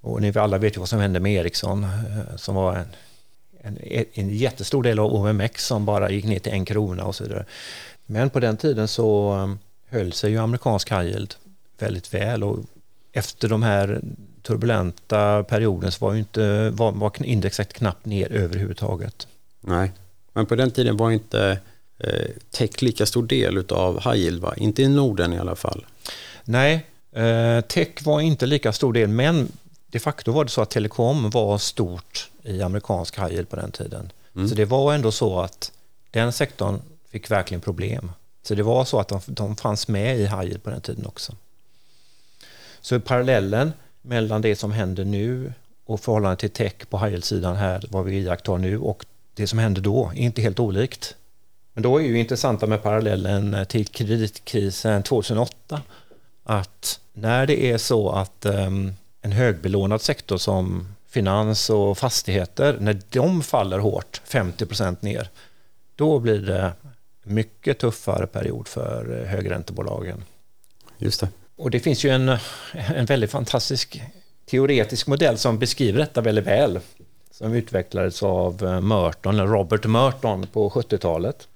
Och 0.00 0.22
ni 0.22 0.38
alla 0.38 0.58
vet 0.58 0.76
ju 0.76 0.78
vad 0.78 0.88
som 0.88 1.00
hände 1.00 1.20
med 1.20 1.32
Ericsson 1.32 1.84
eh, 1.84 2.36
som 2.36 2.54
var 2.54 2.76
en, 2.76 2.86
en, 3.80 4.04
en 4.12 4.30
jättestor 4.30 4.82
del 4.82 4.98
av 4.98 5.14
OMX 5.14 5.66
som 5.66 5.84
bara 5.84 6.10
gick 6.10 6.24
ner 6.24 6.38
till 6.38 6.52
en 6.52 6.64
krona 6.64 7.04
och 7.04 7.14
så 7.14 7.24
vidare. 7.24 7.44
Men 8.06 8.30
på 8.30 8.40
den 8.40 8.56
tiden 8.56 8.88
så 8.88 9.34
um, 9.34 9.58
höll 9.88 10.12
sig 10.12 10.30
ju 10.30 10.38
amerikansk 10.38 10.90
high 10.90 11.06
yield 11.06 11.34
väldigt 11.78 12.14
väl 12.14 12.44
och 12.44 12.58
efter 13.12 13.48
de 13.48 13.62
här 13.62 14.00
turbulenta 14.42 15.44
perioden 15.44 15.92
så 15.92 16.04
var 16.06 16.12
ju 16.12 16.18
inte 16.18 16.70
var, 16.70 16.92
var 16.92 17.12
indexet 17.22 17.72
knappt 17.72 18.06
ner 18.06 18.32
överhuvudtaget. 18.32 19.26
Nej, 19.60 19.92
men 20.32 20.46
på 20.46 20.54
den 20.54 20.70
tiden 20.70 20.96
var 20.96 21.10
inte 21.10 21.58
eh, 21.98 22.30
tech 22.50 22.82
lika 22.82 23.06
stor 23.06 23.22
del 23.22 23.64
av 23.68 23.94
high 23.94 24.16
yield, 24.16 24.42
va? 24.42 24.54
inte 24.56 24.82
i 24.82 24.88
Norden 24.88 25.32
i 25.32 25.38
alla 25.38 25.56
fall. 25.56 25.86
Nej, 26.44 26.86
eh, 27.12 27.60
tech 27.60 27.88
var 28.04 28.20
inte 28.20 28.46
lika 28.46 28.72
stor 28.72 28.92
del, 28.92 29.08
men 29.08 29.48
de 29.90 29.98
facto 29.98 30.32
var 30.32 30.44
det 30.44 30.50
så 30.50 30.62
att 30.62 30.70
telekom 30.70 31.30
var 31.30 31.58
stort 31.58 32.30
i 32.42 32.62
amerikansk 32.62 33.18
high 33.18 33.32
yield 33.32 33.48
på 33.48 33.56
den 33.56 33.72
tiden. 33.72 34.12
Mm. 34.36 34.48
Så 34.48 34.54
det 34.54 34.64
var 34.64 34.94
ändå 34.94 35.12
så 35.12 35.40
att 35.40 35.72
den 36.10 36.32
sektorn 36.32 36.82
fick 37.10 37.30
verkligen 37.30 37.60
problem. 37.60 38.12
Så 38.42 38.54
det 38.54 38.62
var 38.62 38.84
så 38.84 39.00
att 39.00 39.08
de, 39.08 39.20
de 39.26 39.56
fanns 39.56 39.88
med 39.88 40.18
i 40.18 40.26
high 40.26 40.44
yield 40.44 40.62
på 40.62 40.70
den 40.70 40.80
tiden 40.80 41.06
också. 41.06 41.32
Så 42.80 43.00
parallellen 43.00 43.72
mellan 44.02 44.42
det 44.42 44.56
som 44.56 44.72
händer 44.72 45.04
nu 45.04 45.52
och 45.84 46.00
förhållandet 46.00 46.38
till 46.38 46.50
tech 46.50 46.88
på 46.90 46.98
high 46.98 47.10
yield-sidan 47.10 47.56
här, 47.56 47.84
vad 47.90 48.04
vi 48.04 48.18
iakttar 48.18 48.58
nu 48.58 48.78
och 48.78 49.04
det 49.34 49.46
som 49.46 49.58
hände 49.58 49.80
då, 49.80 50.12
är 50.14 50.20
inte 50.20 50.42
helt 50.42 50.60
olikt. 50.60 51.14
Men 51.74 51.82
då 51.82 52.00
är 52.00 52.04
ju 52.04 52.18
intressanta 52.18 52.66
med 52.66 52.82
parallellen 52.82 53.66
till 53.68 53.86
kreditkrisen 53.86 55.02
2008 55.02 55.82
att 56.44 57.00
när 57.12 57.46
det 57.46 57.70
är 57.70 57.78
så 57.78 58.10
att 58.10 58.46
um, 58.46 58.92
en 59.22 59.32
högbelånad 59.32 60.00
sektor 60.00 60.36
som 60.36 60.94
finans 61.08 61.70
och 61.70 61.98
fastigheter, 61.98 62.76
när 62.80 63.00
de 63.10 63.42
faller 63.42 63.78
hårt, 63.78 64.20
50% 64.26 64.96
ner, 65.00 65.28
då 65.96 66.18
blir 66.18 66.38
det 66.38 66.72
mycket 67.22 67.78
tuffare 67.78 68.26
period 68.26 68.68
för 68.68 69.24
högräntebolagen. 69.24 70.24
Just 70.98 71.20
det. 71.20 71.28
Och 71.56 71.70
det 71.70 71.80
finns 71.80 72.04
ju 72.04 72.10
en, 72.10 72.38
en 72.72 73.06
väldigt 73.06 73.30
fantastisk 73.30 74.02
teoretisk 74.50 75.06
modell 75.06 75.38
som 75.38 75.58
beskriver 75.58 75.98
detta 75.98 76.20
väldigt 76.20 76.46
väl, 76.46 76.80
som 77.30 77.52
utvecklades 77.52 78.22
av 78.22 78.64
eh, 78.64 78.80
Merton, 78.80 79.40
Robert 79.40 79.86
Merton 79.86 80.46
på 80.46 80.70
70-talet. 80.70 81.48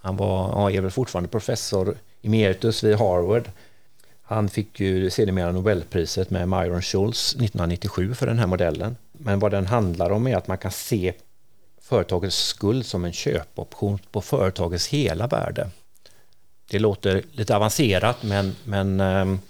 Han 0.00 0.16
var, 0.16 0.50
ja, 0.50 0.70
är 0.70 0.80
väl 0.80 0.90
fortfarande 0.90 1.28
professor 1.28 1.96
emeritus 2.22 2.84
vid 2.84 2.96
Harvard. 2.96 3.50
Han 4.30 4.48
fick 4.48 4.80
ju 4.80 5.10
sedermera 5.10 5.52
Nobelpriset 5.52 6.30
med 6.30 6.48
Myron 6.48 6.82
Schultz 6.82 7.32
1997 7.32 8.14
för 8.14 8.26
den 8.26 8.38
här 8.38 8.46
modellen. 8.46 8.96
men 9.12 9.38
vad 9.38 9.50
den 9.50 9.66
handlar 9.66 10.10
om 10.10 10.26
är 10.26 10.36
att 10.36 10.48
man 10.48 10.58
kan 10.58 10.70
se 10.70 11.14
företagets 11.80 12.36
skuld 12.36 12.86
som 12.86 13.04
en 13.04 13.12
köpoption 13.12 13.98
på 14.10 14.20
företagets 14.20 14.86
hela 14.88 15.26
värde. 15.26 15.70
Det 16.70 16.78
låter 16.78 17.22
lite 17.32 17.56
avancerat 17.56 18.22
men, 18.22 18.56
men 18.64 19.00
um, 19.00 19.40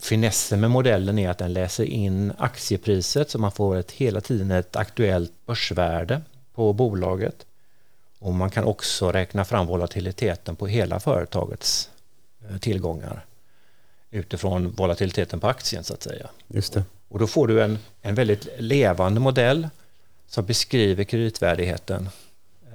finessen 0.00 0.60
med 0.60 0.70
modellen 0.70 1.18
är 1.18 1.30
att 1.30 1.38
den 1.38 1.52
läser 1.52 1.84
in 1.84 2.32
aktiepriset 2.38 3.30
så 3.30 3.38
man 3.38 3.52
får 3.52 3.76
ett, 3.76 3.90
hela 3.90 4.20
tiden 4.20 4.50
ett 4.50 4.76
aktuellt 4.76 5.32
börsvärde 5.46 6.20
på 6.54 6.72
bolaget. 6.72 7.46
Och 8.18 8.34
man 8.34 8.50
kan 8.50 8.64
också 8.64 9.12
räkna 9.12 9.44
fram 9.44 9.66
volatiliteten 9.66 10.56
på 10.56 10.66
hela 10.66 11.00
företagets 11.00 11.90
eh, 12.50 12.58
tillgångar 12.58 13.24
utifrån 14.10 14.70
volatiliteten 14.70 15.40
på 15.40 15.46
aktien 15.46 15.84
så 15.84 15.94
att 15.94 16.02
säga. 16.02 16.30
Just 16.48 16.72
det. 16.72 16.84
Och 17.08 17.18
då 17.18 17.26
får 17.26 17.46
du 17.46 17.62
en, 17.62 17.78
en 18.02 18.14
väldigt 18.14 18.48
levande 18.58 19.20
modell 19.20 19.68
som 20.26 20.46
beskriver 20.46 21.04
kreditvärdigheten 21.04 22.08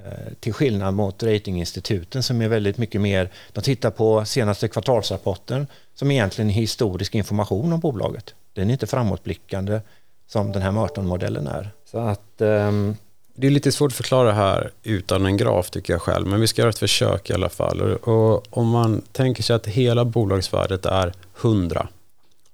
eh, 0.04 0.32
till 0.40 0.52
skillnad 0.52 0.94
mot 0.94 1.22
ratinginstituten 1.22 2.22
som 2.22 2.42
är 2.42 2.48
väldigt 2.48 2.78
mycket 2.78 3.00
mer, 3.00 3.30
de 3.52 3.60
tittar 3.60 3.90
på 3.90 4.24
senaste 4.24 4.68
kvartalsrapporten 4.68 5.66
som 5.94 6.10
egentligen 6.10 6.50
är 6.50 6.54
historisk 6.54 7.14
information 7.14 7.72
om 7.72 7.80
bolaget. 7.80 8.34
Den 8.52 8.68
är 8.68 8.72
inte 8.72 8.86
framåtblickande 8.86 9.80
som 10.26 10.52
den 10.52 10.62
här 10.62 10.72
Merton-modellen 10.72 11.46
är. 11.46 11.70
Så 11.90 11.98
att 11.98 12.34
um, 12.38 12.96
det 13.34 13.46
är 13.46 13.50
lite 13.50 13.72
svårt 13.72 13.92
att 13.92 13.96
förklara 13.96 14.28
det 14.28 14.34
här 14.34 14.70
utan 14.82 15.26
en 15.26 15.36
graf 15.36 15.70
tycker 15.70 15.92
jag 15.92 16.02
själv, 16.02 16.26
men 16.26 16.40
vi 16.40 16.46
ska 16.46 16.62
göra 16.62 16.70
ett 16.70 16.78
försök 16.78 17.30
i 17.30 17.32
alla 17.32 17.48
fall. 17.48 17.80
Och 17.80 18.58
om 18.58 18.68
man 18.68 19.02
tänker 19.12 19.42
sig 19.42 19.56
att 19.56 19.66
hela 19.66 20.04
bolagsvärdet 20.04 20.86
är 20.86 21.12
100 21.40 21.88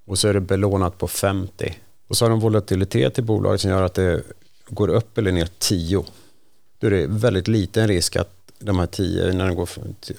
och 0.07 0.19
så 0.19 0.29
är 0.29 0.35
det 0.35 0.41
belånat 0.41 0.99
på 0.99 1.09
50 1.09 1.75
och 2.09 2.17
så 2.17 2.25
har 2.25 2.31
de 2.31 2.41
volatilitet 2.41 3.19
i 3.19 3.23
bolaget 3.23 3.61
som 3.61 3.71
gör 3.71 3.83
att 3.83 3.95
det 3.95 4.23
går 4.69 4.89
upp 4.89 5.19
eller 5.19 5.33
ner 5.33 5.49
10. 5.59 6.05
Då 6.79 6.87
är 6.87 6.91
det 6.91 7.07
väldigt 7.07 7.49
liten 7.49 7.89
risk 7.89 8.17
att 8.17 8.35
de 8.59 8.79
här 8.79 8.87
10, 8.87 9.33
när 9.33 9.47
den 9.47 9.55
går 9.55 9.69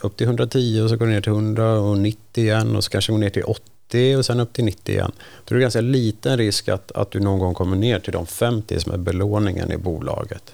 upp 0.01 0.17
till 0.17 0.27
110 0.27 0.81
och 0.83 0.89
så 0.89 0.95
går 0.95 1.05
det 1.05 1.11
ner 1.11 1.21
till 1.21 1.31
100 1.31 1.79
och 1.79 1.97
90 1.97 2.43
igen 2.43 2.75
och 2.75 2.83
så 2.83 2.89
kanske 2.89 3.11
går 3.11 3.19
ner 3.19 3.29
till 3.29 3.43
80 3.43 3.70
och 4.17 4.25
sen 4.25 4.39
upp 4.39 4.53
till 4.53 4.65
90 4.65 4.95
igen. 4.95 5.11
Då 5.45 5.55
är 5.55 5.57
det 5.57 5.61
ganska 5.61 5.81
liten 5.81 6.37
risk 6.37 6.69
att, 6.69 6.91
att 6.91 7.11
du 7.11 7.19
någon 7.19 7.39
gång 7.39 7.53
kommer 7.53 7.77
ner 7.77 7.99
till 7.99 8.13
de 8.13 8.25
50 8.25 8.79
som 8.79 8.91
är 8.91 8.97
belåningen 8.97 9.71
i 9.71 9.77
bolaget. 9.77 10.53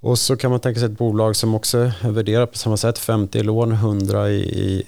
Och 0.00 0.18
så 0.18 0.36
kan 0.36 0.50
man 0.50 0.60
tänka 0.60 0.80
sig 0.80 0.86
ett 0.86 0.98
bolag 0.98 1.36
som 1.36 1.54
också 1.54 1.92
värderar 2.02 2.46
på 2.46 2.58
samma 2.58 2.76
sätt, 2.76 2.98
50 2.98 3.42
lån, 3.42 3.72
100 3.72 4.30
i, 4.30 4.40
i, 4.40 4.86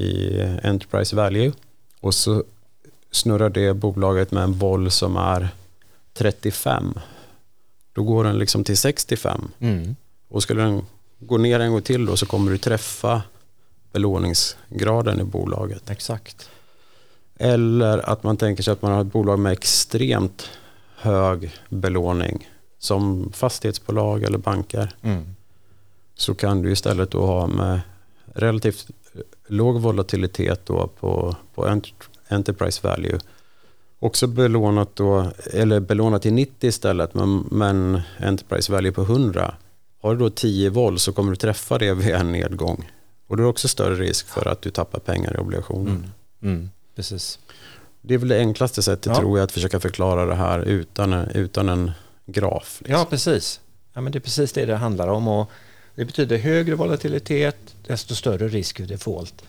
i 0.00 0.40
Enterprise 0.62 1.16
Value. 1.16 1.52
Och 2.00 2.14
så 2.14 2.44
snurrar 3.10 3.50
det 3.50 3.74
bolaget 3.74 4.30
med 4.30 4.42
en 4.42 4.58
boll 4.58 4.90
som 4.90 5.16
är 5.16 5.48
35. 6.14 6.94
Då 7.92 8.02
går 8.02 8.24
den 8.24 8.38
liksom 8.38 8.64
till 8.64 8.76
65. 8.76 9.48
Mm. 9.58 9.96
Och 10.28 10.42
skulle 10.42 10.62
den 10.62 10.82
gå 11.18 11.38
ner 11.38 11.60
en 11.60 11.72
gång 11.72 11.82
till 11.82 12.06
då 12.06 12.16
så 12.16 12.26
kommer 12.26 12.50
du 12.52 12.58
träffa 12.58 13.22
belåningsgraden 13.92 15.20
i 15.20 15.24
bolaget. 15.24 15.90
Exakt. 15.90 16.50
Eller 17.38 18.10
att 18.10 18.22
man 18.22 18.36
tänker 18.36 18.62
sig 18.62 18.72
att 18.72 18.82
man 18.82 18.92
har 18.92 19.00
ett 19.00 19.12
bolag 19.12 19.38
med 19.38 19.52
extremt 19.52 20.50
hög 20.96 21.54
belåning 21.68 22.48
som 22.78 23.32
fastighetsbolag 23.32 24.22
eller 24.22 24.38
banker. 24.38 24.94
Mm. 25.02 25.34
Så 26.14 26.34
kan 26.34 26.62
du 26.62 26.72
istället 26.72 27.10
då 27.10 27.26
ha 27.26 27.46
med 27.46 27.80
relativt 28.34 28.86
låg 29.46 29.80
volatilitet 29.80 30.66
då 30.66 30.86
på, 30.86 31.36
på 31.54 31.80
Enterprise 32.28 32.88
Value. 32.88 33.18
Också 33.98 34.26
belånat, 34.26 34.96
då, 34.96 35.26
eller 35.52 35.80
belånat 35.80 36.22
till 36.22 36.32
90 36.32 36.68
istället 36.68 37.14
men, 37.14 37.44
men 37.50 38.00
Enterprise 38.18 38.72
Value 38.72 38.92
på 38.92 39.02
100. 39.02 39.54
Har 40.00 40.14
du 40.14 40.18
då 40.18 40.30
10 40.30 40.70
volt 40.70 41.00
så 41.00 41.12
kommer 41.12 41.30
du 41.30 41.36
träffa 41.36 41.78
det 41.78 41.94
vid 41.94 42.14
en 42.14 42.32
nedgång. 42.32 42.90
Och 43.26 43.36
då 43.36 43.42
är 43.42 43.44
det 43.44 43.50
också 43.50 43.68
större 43.68 43.94
risk 43.94 44.28
för 44.28 44.48
att 44.48 44.62
du 44.62 44.70
tappar 44.70 45.00
pengar 45.00 45.34
i 45.36 45.38
obligationen. 45.38 46.12
Mm. 46.42 46.54
Mm. 46.54 46.70
Precis. 46.98 47.38
Det 48.00 48.14
är 48.14 48.18
väl 48.18 48.28
det 48.28 48.38
enklaste 48.38 48.82
sättet 48.82 49.06
ja. 49.06 49.14
tror 49.14 49.38
jag 49.38 49.44
att 49.44 49.52
försöka 49.52 49.80
förklara 49.80 50.26
det 50.26 50.34
här 50.34 50.58
utan, 50.58 51.12
utan 51.12 51.68
en 51.68 51.90
graf. 52.26 52.78
Liksom. 52.80 52.98
Ja, 52.98 53.04
precis. 53.10 53.60
Ja, 53.92 54.00
men 54.00 54.12
det 54.12 54.18
är 54.18 54.20
precis 54.20 54.52
det 54.52 54.64
det 54.64 54.76
handlar 54.76 55.08
om. 55.08 55.28
Och 55.28 55.50
det 55.94 56.04
betyder 56.04 56.38
högre 56.38 56.74
volatilitet, 56.74 57.56
desto 57.86 58.14
större 58.14 58.48
risk 58.48 58.76
för 58.76 58.84
default. 58.84 59.42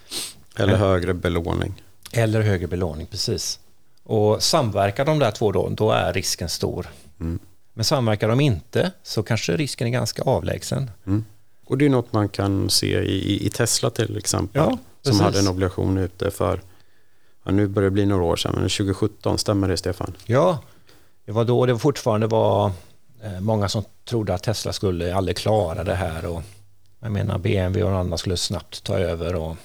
Eller 0.56 0.76
högre 0.76 1.14
belåning. 1.14 1.84
Eller 2.12 2.42
högre 2.42 2.68
belåning, 2.68 3.08
precis. 3.08 3.60
Och 4.04 4.44
samverkar 4.44 5.06
de 5.06 5.20
där 5.20 5.32
två 5.32 5.52
då, 5.52 5.70
då 5.70 5.92
är 5.92 6.14
risken 6.14 6.50
stor. 6.50 6.88
Mm. 7.20 7.40
Men 7.74 7.86
samverkar 7.86 8.30
de 8.30 8.40
inte 8.40 8.92
så 9.04 9.24
kanske 9.24 9.58
risken 9.58 9.88
är 9.88 9.92
ganska 9.92 10.22
avlägsen. 10.22 10.92
Mm. 11.08 11.26
Och 11.66 11.78
det 11.78 11.86
är 11.86 11.90
något 11.90 12.14
man 12.14 12.30
kan 12.30 12.70
se 12.70 13.00
i, 13.00 13.46
i 13.46 13.50
Tesla 13.50 13.90
till 13.90 14.18
exempel. 14.18 14.62
Ja, 14.62 14.78
som 15.02 15.20
hade 15.20 15.40
en 15.40 15.48
obligation 15.48 15.98
ute 15.98 16.32
för, 16.32 16.62
ja, 17.50 17.56
nu 17.56 17.68
börjar 17.68 17.90
det 17.90 17.94
bli 17.94 18.06
några 18.06 18.24
år 18.24 18.36
sedan, 18.36 18.52
men 18.56 18.64
2017, 18.64 19.38
stämmer 19.38 19.68
det 19.68 19.78
Stefan? 19.78 20.14
Ja, 20.26 20.60
det 21.26 21.32
var 21.32 21.46
då 21.46 21.66
det 21.66 21.78
fortfarande 21.78 22.28
var 22.28 22.72
eh, 23.24 23.40
många 23.40 23.70
som 23.70 23.84
trodde 24.06 24.34
att 24.34 24.44
Tesla 24.44 24.74
skulle 24.74 25.16
aldrig 25.16 25.38
klara 25.38 25.84
det 25.84 25.96
här. 25.96 26.26
Och, 26.26 26.42
jag 27.00 27.12
menar 27.12 27.38
BMW 27.38 27.84
och 27.84 28.00
andra 28.00 28.18
skulle 28.18 28.38
snabbt 28.38 28.84
ta 28.84 28.98
över 28.98 29.36
och, 29.36 29.56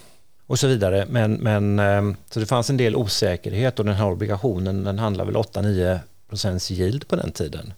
och 0.46 0.58
så 0.58 0.66
vidare. 0.66 1.06
Men, 1.08 1.32
men 1.32 1.78
ehm, 1.78 2.16
så 2.30 2.40
det 2.40 2.46
fanns 2.46 2.70
en 2.70 2.76
del 2.76 2.96
osäkerhet 2.96 3.78
och 3.78 3.84
den 3.84 3.94
här 3.94 4.10
obligationen 4.10 4.84
den 4.84 4.98
handlar 4.98 5.24
väl 5.24 5.36
8-9 5.36 5.98
procents 6.28 6.70
yield 6.70 7.08
på 7.08 7.16
den 7.16 7.32
tiden. 7.32 7.72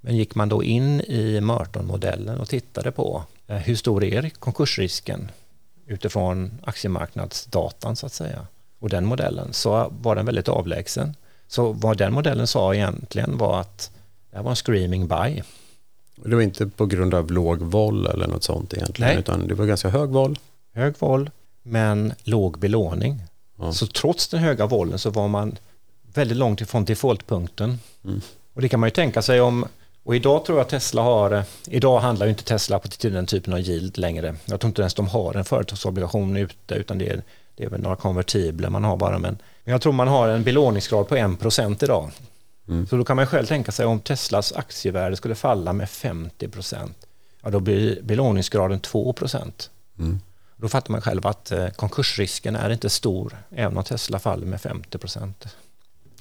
Men 0.00 0.16
gick 0.16 0.34
man 0.34 0.48
då 0.48 0.62
in 0.62 1.00
i 1.00 1.40
Merton-modellen 1.40 2.40
och 2.40 2.48
tittade 2.48 2.92
på 2.92 3.24
eh, 3.46 3.56
hur 3.56 3.76
stor 3.76 4.04
är 4.04 4.30
konkursrisken 4.30 5.30
utifrån 5.86 6.50
aktiemarknadsdatan 6.64 7.96
så 7.96 8.06
att 8.06 8.12
säga 8.12 8.46
och 8.82 8.88
den 8.88 9.06
modellen 9.06 9.52
så 9.52 9.92
var 10.00 10.16
den 10.16 10.26
väldigt 10.26 10.48
avlägsen. 10.48 11.14
Så 11.48 11.72
vad 11.72 11.98
den 11.98 12.12
modellen 12.12 12.46
sa 12.46 12.74
egentligen 12.74 13.38
var 13.38 13.60
att 13.60 13.90
det 14.30 14.36
här 14.36 14.42
var 14.42 14.50
en 14.50 14.56
screaming 14.56 15.08
buy. 15.08 15.42
Det 16.16 16.34
var 16.34 16.42
inte 16.42 16.66
på 16.66 16.86
grund 16.86 17.14
av 17.14 17.30
låg 17.30 17.58
voll 17.58 18.06
eller 18.06 18.26
något 18.26 18.44
sånt 18.44 18.74
egentligen 18.74 19.10
Nej. 19.10 19.18
utan 19.18 19.48
det 19.48 19.54
var 19.54 19.66
ganska 19.66 19.88
hög 19.88 20.10
voll. 20.10 20.38
Hög 20.74 20.94
voll 20.98 21.30
men 21.62 22.14
låg 22.24 22.58
belåning. 22.58 23.22
Ja. 23.58 23.72
Så 23.72 23.86
trots 23.86 24.28
den 24.28 24.40
höga 24.40 24.66
vollen 24.66 24.98
så 24.98 25.10
var 25.10 25.28
man 25.28 25.56
väldigt 26.14 26.36
långt 26.36 26.60
ifrån 26.60 26.84
defaultpunkten. 26.84 27.78
Mm. 28.04 28.20
Och 28.54 28.62
det 28.62 28.68
kan 28.68 28.80
man 28.80 28.86
ju 28.86 28.90
tänka 28.90 29.22
sig 29.22 29.40
om 29.40 29.66
och 30.04 30.16
idag 30.16 30.44
tror 30.44 30.58
jag 30.58 30.68
Tesla 30.68 31.02
har, 31.02 31.44
idag 31.66 32.00
handlar 32.00 32.26
ju 32.26 32.30
inte 32.30 32.44
Tesla 32.44 32.78
på 32.78 32.88
den 33.00 33.26
typen 33.26 33.52
av 33.52 33.60
yield 33.60 33.98
längre. 33.98 34.34
Jag 34.44 34.60
tror 34.60 34.68
inte 34.68 34.82
ens 34.82 34.94
de 34.94 35.08
har 35.08 35.34
en 35.34 35.44
företagsobligation 35.44 36.36
ute 36.36 36.74
utan 36.74 36.98
det 36.98 37.08
är, 37.08 37.22
det 37.54 37.64
är 37.64 37.70
väl 37.70 37.80
några 37.80 37.96
konvertibler 37.96 38.70
man 38.70 38.84
har 38.84 38.96
bara. 38.96 39.18
Men 39.18 39.38
jag 39.64 39.80
tror 39.82 39.92
man 39.92 40.08
har 40.08 40.28
en 40.28 40.42
belåningsgrad 40.42 41.08
på 41.08 41.16
1% 41.16 41.84
idag. 41.84 42.10
Mm. 42.68 42.86
Så 42.86 42.96
då 42.96 43.04
kan 43.04 43.16
man 43.16 43.26
själv 43.26 43.46
tänka 43.46 43.72
sig 43.72 43.86
om 43.86 44.00
Teslas 44.00 44.52
aktievärde 44.52 45.16
skulle 45.16 45.34
falla 45.34 45.72
med 45.72 45.88
50% 45.88 46.88
ja 47.42 47.50
då 47.50 47.60
blir 47.60 48.02
belåningsgraden 48.02 48.80
2%. 48.80 49.68
Mm. 49.98 50.20
Då 50.56 50.68
fattar 50.68 50.92
man 50.92 51.02
själv 51.02 51.26
att 51.26 51.52
eh, 51.52 51.68
konkursrisken 51.68 52.56
är 52.56 52.70
inte 52.70 52.90
stor 52.90 53.36
även 53.50 53.76
om 53.76 53.84
Tesla 53.84 54.18
faller 54.18 54.46
med 54.46 54.60
50%. 54.60 55.32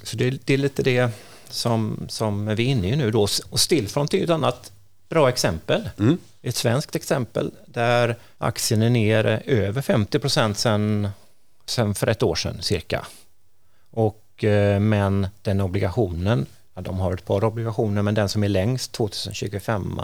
Så 0.03 0.17
det, 0.17 0.29
det 0.45 0.53
är 0.53 0.57
lite 0.57 0.83
det 0.83 1.09
som, 1.49 2.05
som 2.09 2.45
vi 2.45 2.63
är 2.63 2.67
inne 2.67 2.87
i 2.87 2.95
nu 2.95 3.11
då. 3.11 3.27
Och 3.49 3.59
Stillfront 3.59 4.13
är 4.13 4.23
ett 4.23 4.29
annat 4.29 4.71
bra 5.09 5.29
exempel. 5.29 5.89
Mm. 5.99 6.17
Ett 6.41 6.55
svenskt 6.55 6.95
exempel 6.95 7.51
där 7.65 8.15
aktien 8.37 8.81
är 8.81 8.89
ner 8.89 9.43
över 9.45 9.81
50 9.81 10.19
procent 10.19 10.57
sen, 10.57 11.09
sen 11.65 11.95
för 11.95 12.07
ett 12.07 12.23
år 12.23 12.35
sedan 12.35 12.61
cirka. 12.61 13.05
Och, 13.91 14.43
eh, 14.43 14.79
men 14.79 15.27
den 15.41 15.61
obligationen, 15.61 16.45
ja, 16.73 16.81
de 16.81 16.99
har 16.99 17.13
ett 17.13 17.25
par 17.25 17.43
obligationer, 17.43 18.01
men 18.01 18.15
den 18.15 18.29
som 18.29 18.43
är 18.43 18.49
längst, 18.49 18.91
2025, 18.91 20.01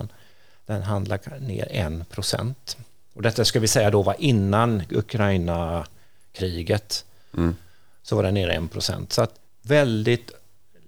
den 0.65 0.83
handlar 0.83 1.39
ner 1.39 1.67
1 1.71 2.09
procent. 2.09 2.77
Och 3.13 3.21
detta 3.21 3.45
ska 3.45 3.59
vi 3.59 3.67
säga 3.67 3.91
då 3.91 4.01
var 4.01 4.15
innan 4.19 4.83
Ukraina-kriget. 4.89 7.05
Mm. 7.37 7.55
Så 8.03 8.15
var 8.15 8.23
den 8.23 8.33
ner 8.33 8.49
1 8.49 8.71
procent. 8.71 9.13
Så 9.13 9.21
att 9.21 9.33
väldigt 9.61 10.31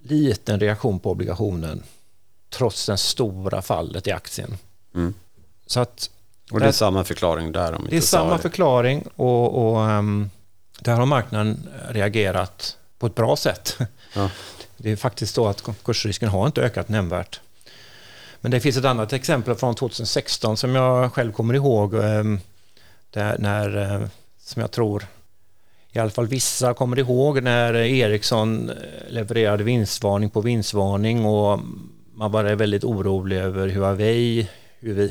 liten 0.03 0.59
reaktion 0.59 0.99
på 0.99 1.11
obligationen 1.11 1.83
trots 2.49 2.85
det 2.85 2.97
stora 2.97 3.61
fallet 3.61 4.07
i 4.07 4.11
aktien. 4.11 4.57
Mm. 4.95 5.13
Så 5.65 5.79
att, 5.79 6.09
och 6.51 6.59
det 6.59 6.65
är 6.65 6.71
samma 6.71 7.03
förklaring 7.03 7.51
där? 7.51 7.73
Om 7.73 7.87
det 7.89 7.97
är 7.97 8.01
samma 8.01 8.35
det. 8.35 8.41
förklaring 8.41 9.07
och, 9.15 9.71
och 9.71 9.77
um, 9.77 10.29
där 10.81 10.95
har 10.95 11.05
marknaden 11.05 11.69
reagerat 11.89 12.77
på 12.99 13.07
ett 13.07 13.15
bra 13.15 13.35
sätt. 13.35 13.77
Ja. 14.13 14.29
Det 14.77 14.91
är 14.91 14.95
faktiskt 14.95 15.35
så 15.35 15.47
att 15.47 15.63
kursrisken 15.83 16.29
har 16.29 16.45
inte 16.45 16.61
ökat 16.61 16.89
nämnvärt. 16.89 17.39
Men 18.41 18.51
det 18.51 18.59
finns 18.59 18.77
ett 18.77 18.85
annat 18.85 19.13
exempel 19.13 19.55
från 19.55 19.75
2016 19.75 20.57
som 20.57 20.75
jag 20.75 21.13
själv 21.13 21.31
kommer 21.31 21.53
ihåg. 21.53 21.93
Um, 21.93 22.39
där 23.11 23.37
när, 23.39 23.77
uh, 23.77 24.07
som 24.39 24.61
jag 24.61 24.71
tror 24.71 25.05
i 25.91 25.99
alla 25.99 26.09
fall 26.09 26.27
vissa 26.27 26.73
kommer 26.73 26.99
ihåg 26.99 27.43
när 27.43 27.73
Ericsson 27.73 28.71
levererade 29.09 29.63
vinstvarning 29.63 30.29
på 30.29 30.41
vinstvarning 30.41 31.25
och 31.25 31.59
man 32.13 32.31
var 32.31 32.43
väldigt 32.43 32.83
orolig 32.83 33.37
över 33.37 33.67
Huawei, 33.67 34.47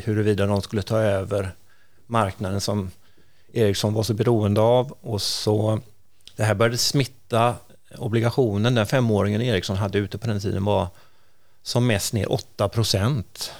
huruvida 0.04 0.46
de 0.46 0.62
skulle 0.62 0.82
ta 0.82 0.98
över 0.98 1.54
marknaden 2.06 2.60
som 2.60 2.90
Ericsson 3.58 3.94
var 3.94 4.02
så 4.02 4.14
beroende 4.14 4.60
av 4.60 4.92
och 5.00 5.22
så 5.22 5.80
det 6.36 6.44
här 6.44 6.54
började 6.54 6.78
smitta 6.78 7.54
obligationen, 7.98 8.74
den 8.74 8.86
femåringen 8.86 9.42
Ericsson 9.42 9.76
hade 9.76 9.98
ute 9.98 10.18
på 10.18 10.26
den 10.26 10.40
tiden 10.40 10.64
var 10.64 10.88
som 11.62 11.86
mest 11.86 12.12
ner 12.12 12.32
8 12.32 12.70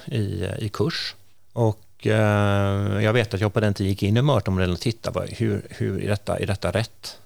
i, 0.06 0.46
i 0.58 0.70
kurs. 0.72 1.14
Och 1.52 2.06
eh, 2.06 3.02
jag 3.02 3.12
vet 3.12 3.34
att 3.34 3.40
jag 3.40 3.52
på 3.52 3.60
den 3.60 3.74
tiden 3.74 3.90
gick 3.90 4.02
in 4.02 4.16
i 4.16 4.22
Mörtomodellen 4.22 4.74
och 4.74 4.80
tittade, 4.80 5.26
hur, 5.30 5.66
hur 5.70 6.02
är, 6.04 6.08
detta, 6.08 6.38
är 6.38 6.46
detta 6.46 6.70
rätt? 6.70 7.18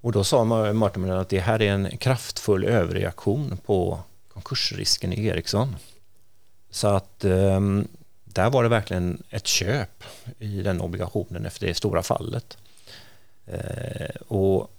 Och 0.00 0.12
då 0.12 0.24
sa 0.24 0.44
Mörtomodellen 0.44 1.20
att 1.20 1.28
det 1.28 1.40
här 1.40 1.62
är 1.62 1.72
en 1.72 1.96
kraftfull 1.96 2.64
överreaktion 2.64 3.58
på 3.66 3.98
konkursrisken 4.32 5.12
i 5.12 5.26
Ericsson. 5.26 5.76
Så 6.70 6.88
att 6.88 7.24
eh, 7.24 7.60
där 8.34 8.50
var 8.50 8.62
det 8.62 8.68
verkligen 8.68 9.22
ett 9.30 9.46
köp 9.46 10.04
i 10.38 10.62
den 10.62 10.80
obligationen 10.80 11.46
efter 11.46 11.66
det 11.66 11.74
stora 11.74 12.02
fallet. 12.02 12.56
Eh, 13.46 14.16
och 14.28 14.70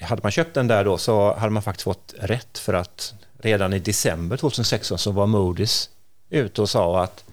hade 0.00 0.22
man 0.22 0.32
köpt 0.32 0.54
den 0.54 0.68
där 0.68 0.84
då 0.84 0.98
så 0.98 1.34
hade 1.34 1.52
man 1.52 1.62
faktiskt 1.62 1.84
fått 1.84 2.14
rätt 2.18 2.58
för 2.58 2.74
att 2.74 3.14
redan 3.38 3.72
i 3.72 3.78
december 3.78 4.36
2016 4.36 4.98
så 4.98 5.10
var 5.10 5.26
Moody's 5.26 5.88
ute 6.30 6.62
och 6.62 6.70
sa 6.70 7.02
att 7.02 7.24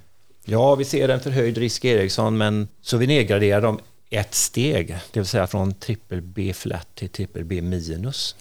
ja, 0.46 0.75
vi 0.75 0.86
ser 0.86 1.10
en 1.10 1.20
förhöjd 1.20 1.58
risk 1.58 1.86
i 1.86 1.89
Ericsson, 1.89 2.38
men 2.38 2.68
så 2.82 2.98
vi 2.98 3.08
nedgraderar 3.08 3.62
dem 3.62 3.80
ett 4.10 4.34
steg, 4.34 4.88
det 4.88 5.20
vill 5.20 5.27
säga 5.27 5.48
från 5.48 5.74
trippel 5.74 6.22
B 6.22 6.53
flat 6.53 6.96
till 6.96 7.10
trippel 7.10 7.44
B 7.44 7.62
minus. 7.62 8.36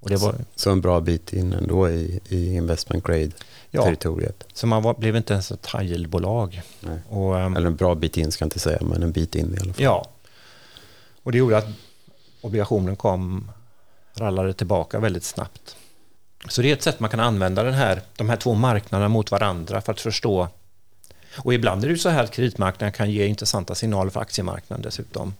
Och 0.00 0.08
det 0.10 0.16
var... 0.16 0.32
så, 0.32 0.38
så 0.54 0.70
en 0.70 0.80
bra 0.80 1.00
bit 1.00 1.32
in 1.32 1.52
ändå 1.52 1.90
i, 1.90 2.20
i 2.28 2.54
investment 2.54 3.04
grade 3.04 3.30
territoriet. 3.70 4.36
Ja, 4.38 4.46
så 4.54 4.66
man 4.66 4.82
var, 4.82 4.94
blev 4.94 5.16
inte 5.16 5.32
ens 5.32 5.50
ett 5.50 5.66
high 5.66 5.84
yield-bolag. 5.84 6.62
Um, 7.10 7.56
Eller 7.56 7.66
en 7.66 7.76
bra 7.76 7.94
bit 7.94 8.16
in 8.16 8.32
ska 8.32 8.42
jag 8.42 8.46
inte 8.46 8.58
säga, 8.58 8.78
men 8.80 9.02
en 9.02 9.12
bit 9.12 9.34
in 9.34 9.54
i 9.54 9.60
alla 9.60 9.72
fall. 9.72 9.82
Ja, 9.84 10.10
och 11.22 11.32
det 11.32 11.38
gjorde 11.38 11.58
att 11.58 11.66
obligationen 12.40 12.96
kom, 12.96 13.50
rallade 14.14 14.52
tillbaka 14.52 14.98
väldigt 14.98 15.24
snabbt. 15.24 15.76
Så 16.48 16.62
det 16.62 16.70
är 16.70 16.72
ett 16.72 16.82
sätt 16.82 17.00
man 17.00 17.10
kan 17.10 17.20
använda 17.20 17.62
den 17.62 17.74
här, 17.74 18.02
de 18.16 18.28
här 18.28 18.36
två 18.36 18.54
marknaderna 18.54 19.08
mot 19.08 19.30
varandra 19.30 19.80
för 19.80 19.92
att 19.92 20.00
förstå. 20.00 20.48
Och 21.38 21.54
ibland 21.54 21.84
är 21.84 21.88
det 21.88 21.92
ju 21.92 21.98
så 21.98 22.08
här 22.08 22.24
att 22.24 22.30
kreditmarknaden 22.30 22.92
kan 22.92 23.10
ge 23.10 23.26
intressanta 23.26 23.74
signaler 23.74 24.10
för 24.10 24.20
aktiemarknaden 24.20 24.82
dessutom. 24.82 25.34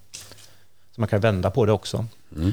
Så 0.95 1.01
man 1.01 1.09
kan 1.09 1.21
vända 1.21 1.51
på 1.51 1.67
det 1.67 1.73
också. 1.73 2.07
Mm. 2.37 2.53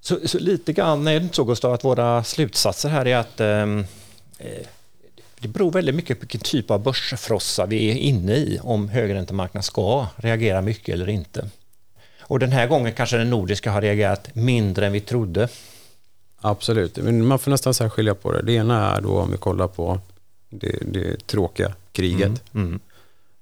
Så, 0.00 0.28
så, 0.28 0.38
lite 0.38 0.72
grann 0.72 1.06
är 1.06 1.18
det 1.18 1.24
inte 1.24 1.36
så 1.36 1.44
Gustav 1.44 1.72
att 1.72 1.84
våra 1.84 2.24
slutsatser 2.24 2.88
här 2.88 3.06
är 3.06 3.16
att 3.16 3.40
ehm, 3.40 3.84
eh, 4.38 4.66
det 5.40 5.48
beror 5.48 5.72
väldigt 5.72 5.94
mycket 5.94 6.18
på 6.18 6.20
vilken 6.20 6.40
typ 6.40 6.70
av 6.70 6.82
börsfrossa 6.82 7.66
vi 7.66 7.90
är 7.90 7.94
inne 7.94 8.36
i 8.36 8.58
om 8.62 8.88
högräntemarknaden 8.88 9.62
ska 9.62 10.06
reagera 10.16 10.60
mycket 10.62 10.94
eller 10.94 11.08
inte. 11.08 11.48
Och 12.20 12.38
den 12.38 12.52
här 12.52 12.66
gången 12.66 12.92
kanske 12.92 13.16
den 13.16 13.30
nordiska 13.30 13.70
har 13.70 13.80
reagerat 13.80 14.34
mindre 14.34 14.86
än 14.86 14.92
vi 14.92 15.00
trodde. 15.00 15.48
Absolut, 16.40 16.96
men 16.96 17.26
man 17.26 17.38
får 17.38 17.50
nästan 17.50 17.74
särskilja 17.74 18.14
på 18.14 18.32
det. 18.32 18.42
Det 18.42 18.52
ena 18.52 18.96
är 18.96 19.00
då 19.00 19.18
om 19.18 19.30
vi 19.30 19.36
kollar 19.36 19.68
på 19.68 20.00
det, 20.50 20.78
det 20.86 21.26
tråkiga 21.26 21.72
kriget. 21.92 22.42
Mm, 22.54 22.80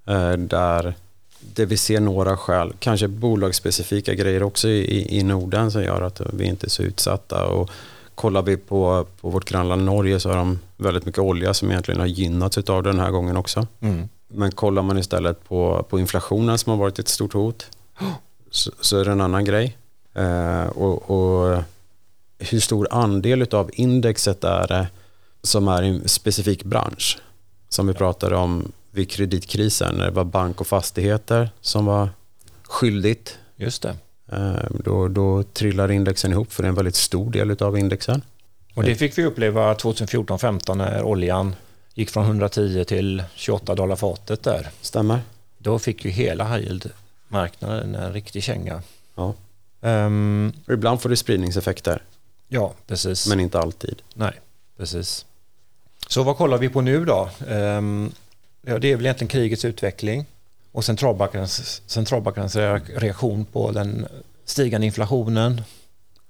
mm. 0.07 0.33
Eh, 0.33 0.38
där 0.38 0.95
det 1.40 1.64
vi 1.64 1.76
ser 1.76 2.00
några 2.00 2.37
skäl, 2.37 2.73
kanske 2.78 3.09
bolagsspecifika 3.09 4.14
grejer 4.14 4.42
också 4.42 4.68
i, 4.68 5.18
i 5.18 5.23
Norden 5.23 5.71
som 5.71 5.83
gör 5.83 6.02
att 6.02 6.21
vi 6.33 6.45
inte 6.45 6.66
är 6.66 6.71
så 6.71 6.83
utsatta. 6.83 7.47
Och 7.47 7.71
kollar 8.14 8.42
vi 8.42 8.57
på, 8.57 9.07
på 9.21 9.30
vårt 9.30 9.45
grannland 9.45 9.85
Norge 9.85 10.21
så 10.21 10.28
har 10.28 10.37
de 10.37 10.59
väldigt 10.76 11.07
mycket 11.07 11.18
olja 11.18 11.55
som 11.55 11.70
egentligen 11.70 12.01
har 12.01 12.07
gynnats 12.07 12.59
av 12.59 12.83
den 12.83 13.01
här 13.01 13.11
gången 13.11 13.37
också. 13.37 13.66
Mm. 13.81 14.09
Men 14.29 14.53
kollar 14.53 14.83
man 14.83 14.98
istället 14.98 15.48
på, 15.48 15.87
på 15.88 16.01
inflationen 16.01 16.59
som 16.59 16.70
har 16.70 16.77
varit 16.77 16.98
ett 16.98 17.09
stort 17.09 17.33
hot 17.33 17.66
så, 18.51 18.70
så 18.81 18.98
är 18.98 19.05
det 19.05 19.11
en 19.11 19.20
annan 19.20 19.44
grej. 19.44 19.77
Eh, 20.14 20.66
och, 20.66 21.11
och, 21.11 21.62
hur 22.38 22.61
stor 22.61 22.88
andel 22.90 23.46
av 23.55 23.70
indexet 23.72 24.44
är 24.44 24.66
det 24.66 24.88
som 25.42 25.68
är 25.68 25.83
i 25.83 25.88
en 25.88 26.09
specifik 26.09 26.64
bransch? 26.64 27.18
Som 27.68 27.87
vi 27.87 27.94
pratade 27.94 28.37
om 28.37 28.72
vid 28.99 29.11
kreditkrisen 29.11 29.95
när 29.95 30.05
det 30.05 30.11
var 30.11 30.25
bank 30.25 30.61
och 30.61 30.67
fastigheter 30.67 31.51
som 31.61 31.87
var 31.87 32.09
skyldigt. 32.63 33.39
Just 33.57 33.83
det. 33.83 33.97
Eh, 34.33 34.71
då, 34.85 35.09
då 35.09 35.43
trillar 35.43 35.91
indexen 35.91 36.33
ihop 36.33 36.53
för 36.53 36.63
det 36.63 36.67
är 36.67 36.69
en 36.69 36.75
väldigt 36.75 36.95
stor 36.95 37.31
del 37.31 37.63
av 37.63 37.79
indexen. 37.79 38.23
Och 38.75 38.83
det 38.85 38.95
fick 38.95 39.19
vi 39.19 39.25
uppleva 39.25 39.75
2014-15 39.75 40.75
när 40.75 41.03
oljan 41.03 41.55
gick 41.95 42.11
från 42.11 42.25
110 42.25 42.85
till 42.85 43.23
28 43.35 43.75
dollar 43.75 43.97
fatet 43.97 44.43
där. 44.43 44.69
Stämmer. 44.81 45.21
Då 45.59 45.79
fick 45.79 46.05
ju 46.05 46.11
hela 46.11 46.45
high 46.45 46.67
yield-marknaden 46.67 47.95
en 47.95 48.13
riktig 48.13 48.43
känga. 48.43 48.83
Ja. 49.15 49.35
Um, 49.81 50.53
ibland 50.69 51.01
får 51.01 51.09
det 51.09 51.17
spridningseffekter. 51.17 52.03
Ja, 52.49 52.75
precis. 52.87 53.29
Men 53.29 53.41
inte 53.41 53.59
alltid. 53.59 54.03
Nej, 54.15 54.41
precis. 54.77 55.27
Så 56.09 56.23
vad 56.23 56.37
kollar 56.37 56.59
vi 56.59 56.69
på 56.69 56.81
nu 56.81 57.05
då? 57.05 57.31
Um, 57.49 58.13
ja, 58.68 58.78
det 58.78 58.92
är 58.92 58.96
väl 58.96 59.07
egentligen 59.07 59.28
krigets 59.28 59.64
utveckling 59.64 60.26
och 60.72 60.85
centralbankens, 60.85 61.83
centralbankens 61.87 62.57
reaktion 62.96 63.44
på 63.44 63.70
den 63.70 64.07
stigande 64.44 64.87
inflationen. 64.87 65.62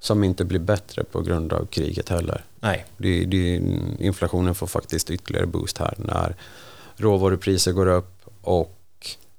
Som 0.00 0.24
inte 0.24 0.44
blir 0.44 0.60
bättre 0.60 1.04
på 1.04 1.20
grund 1.20 1.52
av 1.52 1.66
kriget 1.66 2.08
heller. 2.08 2.44
Nej. 2.60 2.84
Det, 2.96 3.24
det, 3.24 3.60
inflationen 3.98 4.54
får 4.54 4.66
faktiskt 4.66 5.10
ytterligare 5.10 5.46
boost 5.46 5.78
här 5.78 5.94
när 5.96 6.34
råvarupriser 6.96 7.72
går 7.72 7.86
upp 7.86 8.22
och 8.42 8.76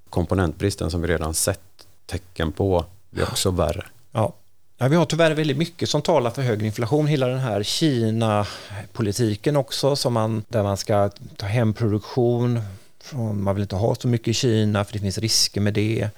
komponentbristen 0.09 0.91
som 0.91 1.01
vi 1.01 1.07
redan 1.07 1.33
sett 1.33 1.59
tecken 2.05 2.51
på 2.51 2.85
blir 3.09 3.23
också 3.23 3.51
värre. 3.51 3.85
Ja. 4.11 4.33
Ja, 4.81 4.87
vi 4.87 4.95
har 4.95 5.05
tyvärr 5.05 5.31
väldigt 5.31 5.57
mycket 5.57 5.89
som 5.89 6.01
talar 6.01 6.31
för 6.31 6.41
högre 6.41 6.65
inflation. 6.65 7.07
Hela 7.07 7.27
den 7.27 7.39
här 7.39 7.63
Kina-politiken 7.63 9.55
också, 9.55 9.95
som 9.95 10.13
man, 10.13 10.43
där 10.49 10.63
man 10.63 10.77
ska 10.77 11.09
ta 11.37 11.45
hem 11.45 11.73
produktion. 11.73 12.61
Från, 13.01 13.43
man 13.43 13.55
vill 13.55 13.61
inte 13.61 13.75
ha 13.75 13.95
så 13.95 14.07
mycket 14.07 14.27
i 14.27 14.33
Kina 14.33 14.85
för 14.85 14.93
det 14.93 14.99
finns 14.99 15.17
risker 15.17 15.61
med 15.61 15.73
det. 15.73 16.09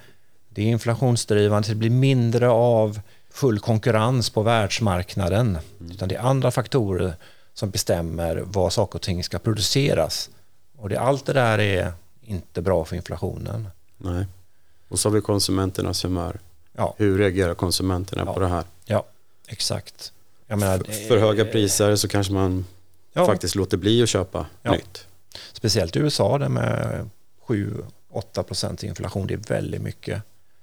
Det 0.48 0.62
är 0.62 0.66
inflationsdrivande, 0.66 1.68
det 1.68 1.74
blir 1.74 1.90
mindre 1.90 2.48
av 2.48 3.00
full 3.30 3.58
konkurrens 3.58 4.30
på 4.30 4.42
världsmarknaden. 4.42 5.58
Mm. 5.80 5.92
Utan 5.92 6.08
det 6.08 6.14
är 6.14 6.20
andra 6.20 6.50
faktorer 6.50 7.14
som 7.54 7.70
bestämmer 7.70 8.42
vad 8.46 8.72
saker 8.72 8.98
och 8.98 9.02
ting 9.02 9.24
ska 9.24 9.38
produceras. 9.38 10.30
Och 10.78 10.88
det, 10.88 10.96
allt 10.96 11.26
det 11.26 11.32
där 11.32 11.58
är 11.58 11.92
inte 12.22 12.62
bra 12.62 12.84
för 12.84 12.96
inflationen. 12.96 13.68
Nej. 13.98 14.26
Och 14.88 14.98
så 14.98 15.08
har 15.08 15.14
vi 15.14 15.20
konsumenternas 15.20 16.04
humör. 16.04 16.40
Ja. 16.72 16.94
Hur 16.98 17.18
reagerar 17.18 17.54
konsumenterna 17.54 18.22
ja. 18.26 18.34
på 18.34 18.40
det 18.40 18.48
här? 18.48 18.64
Ja, 18.84 19.04
exakt. 19.46 20.12
Menar, 20.46 20.78
för, 20.78 20.92
för, 21.08 21.18
höga 21.18 21.44
priser 21.44 21.96
så 21.96 22.08
kanske 22.08 22.32
man 22.32 22.64
ja. 23.12 23.26
faktiskt 23.26 23.54
låter 23.54 23.76
bli 23.76 24.02
att 24.02 24.08
köpa 24.08 24.46
nytt. 24.62 25.06
Speciellt 25.52 25.96
i 25.96 25.98
USA 25.98 26.38
där 26.38 26.48
med 26.48 27.08
7-8 27.46 28.42
procent 28.42 28.82
inflation, 28.82 29.26
det 29.26 29.34
är 29.34 29.54
väldigt 29.54 29.82
mycket. 29.82 30.22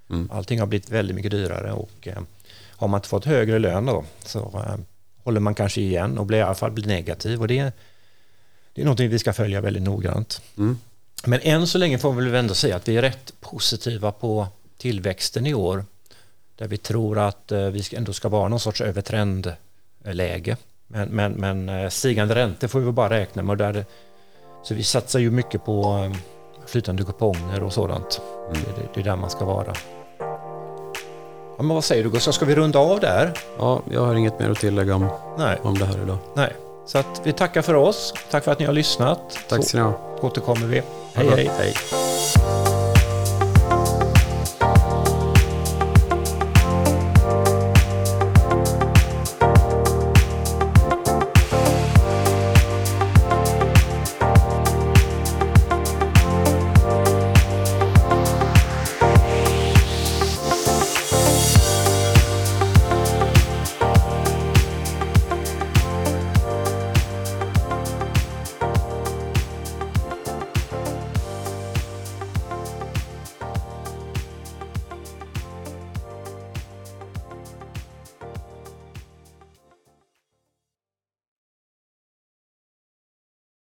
Mm. 0.09 0.29
Allting 0.31 0.59
har 0.59 0.67
blivit 0.67 0.89
väldigt 0.89 1.15
mycket 1.15 1.31
dyrare 1.31 1.71
och 1.71 2.07
eh, 2.07 2.21
har 2.69 2.87
man 2.87 2.97
inte 2.97 3.09
fått 3.09 3.25
högre 3.25 3.59
lön 3.59 3.85
då 3.85 4.03
så 4.25 4.39
eh, 4.39 4.75
håller 5.23 5.39
man 5.39 5.55
kanske 5.55 5.81
igen 5.81 6.17
och 6.17 6.25
blir 6.25 6.37
i 6.37 6.41
alla 6.41 6.55
fall 6.55 6.71
blir 6.71 6.87
negativ 6.87 7.41
och 7.41 7.47
det, 7.47 7.71
det 8.73 8.81
är 8.81 8.85
någonting 8.85 9.09
vi 9.09 9.19
ska 9.19 9.33
följa 9.33 9.61
väldigt 9.61 9.83
noggrant. 9.83 10.41
Mm. 10.57 10.79
Men 11.25 11.39
än 11.43 11.67
så 11.67 11.77
länge 11.77 11.97
får 11.97 12.13
vi 12.13 12.25
väl 12.25 12.35
ändå 12.35 12.53
säga 12.53 12.75
att 12.75 12.87
vi 12.87 12.97
är 12.97 13.01
rätt 13.01 13.33
positiva 13.39 14.11
på 14.11 14.47
tillväxten 14.77 15.47
i 15.47 15.53
år 15.53 15.85
där 16.55 16.67
vi 16.67 16.77
tror 16.77 17.19
att 17.19 17.51
eh, 17.51 17.65
vi 17.65 17.83
ändå 17.91 18.13
ska 18.13 18.29
vara 18.29 18.47
någon 18.47 18.59
sorts 18.59 18.81
övertrendläge. 18.81 20.57
Men, 20.87 21.09
men, 21.09 21.31
men 21.31 21.69
eh, 21.69 21.89
stigande 21.89 22.35
räntor 22.35 22.67
får 22.67 22.79
vi 22.79 22.91
bara 22.91 23.09
räkna 23.09 23.43
med. 23.43 23.57
Där, 23.57 23.85
så 24.63 24.73
vi 24.73 24.83
satsar 24.83 25.19
ju 25.19 25.31
mycket 25.31 25.65
på 25.65 25.81
eh, 25.83 26.17
flytande 26.67 27.03
kuponger 27.03 27.63
och 27.63 27.73
sådant. 27.73 28.21
Mm. 28.49 28.61
Det, 28.75 28.81
det, 28.93 28.99
är 28.99 29.03
där 29.03 29.15
man 29.15 29.29
ska 29.29 29.45
vara. 29.45 29.73
Ja, 31.57 31.63
men 31.63 31.75
vad 31.75 31.83
säger 31.83 32.03
du 32.03 32.09
Gustav, 32.09 32.31
ska 32.31 32.45
vi 32.45 32.55
runda 32.55 32.79
av 32.79 32.99
där? 32.99 33.33
Ja, 33.57 33.81
jag 33.91 34.05
har 34.05 34.15
inget 34.15 34.39
mer 34.39 34.49
att 34.49 34.59
tillägga 34.59 34.95
om, 34.95 35.07
Nej. 35.37 35.59
om 35.63 35.77
det 35.77 35.85
här 35.85 36.03
idag. 36.03 36.17
Nej, 36.33 36.53
så 36.85 36.97
att 36.97 37.21
vi 37.23 37.33
tackar 37.33 37.61
för 37.61 37.73
oss. 37.73 38.13
Tack 38.31 38.43
för 38.43 38.51
att 38.51 38.59
ni 38.59 38.65
har 38.65 38.73
lyssnat. 38.73 39.39
Tack 39.49 39.65
ska 39.65 39.77
ni 39.77 39.83
ha. 39.83 39.93
återkommer 40.21 40.67
vi. 40.67 40.81
Hej, 41.13 41.29
hej. 41.29 41.51
hej. 41.57 41.73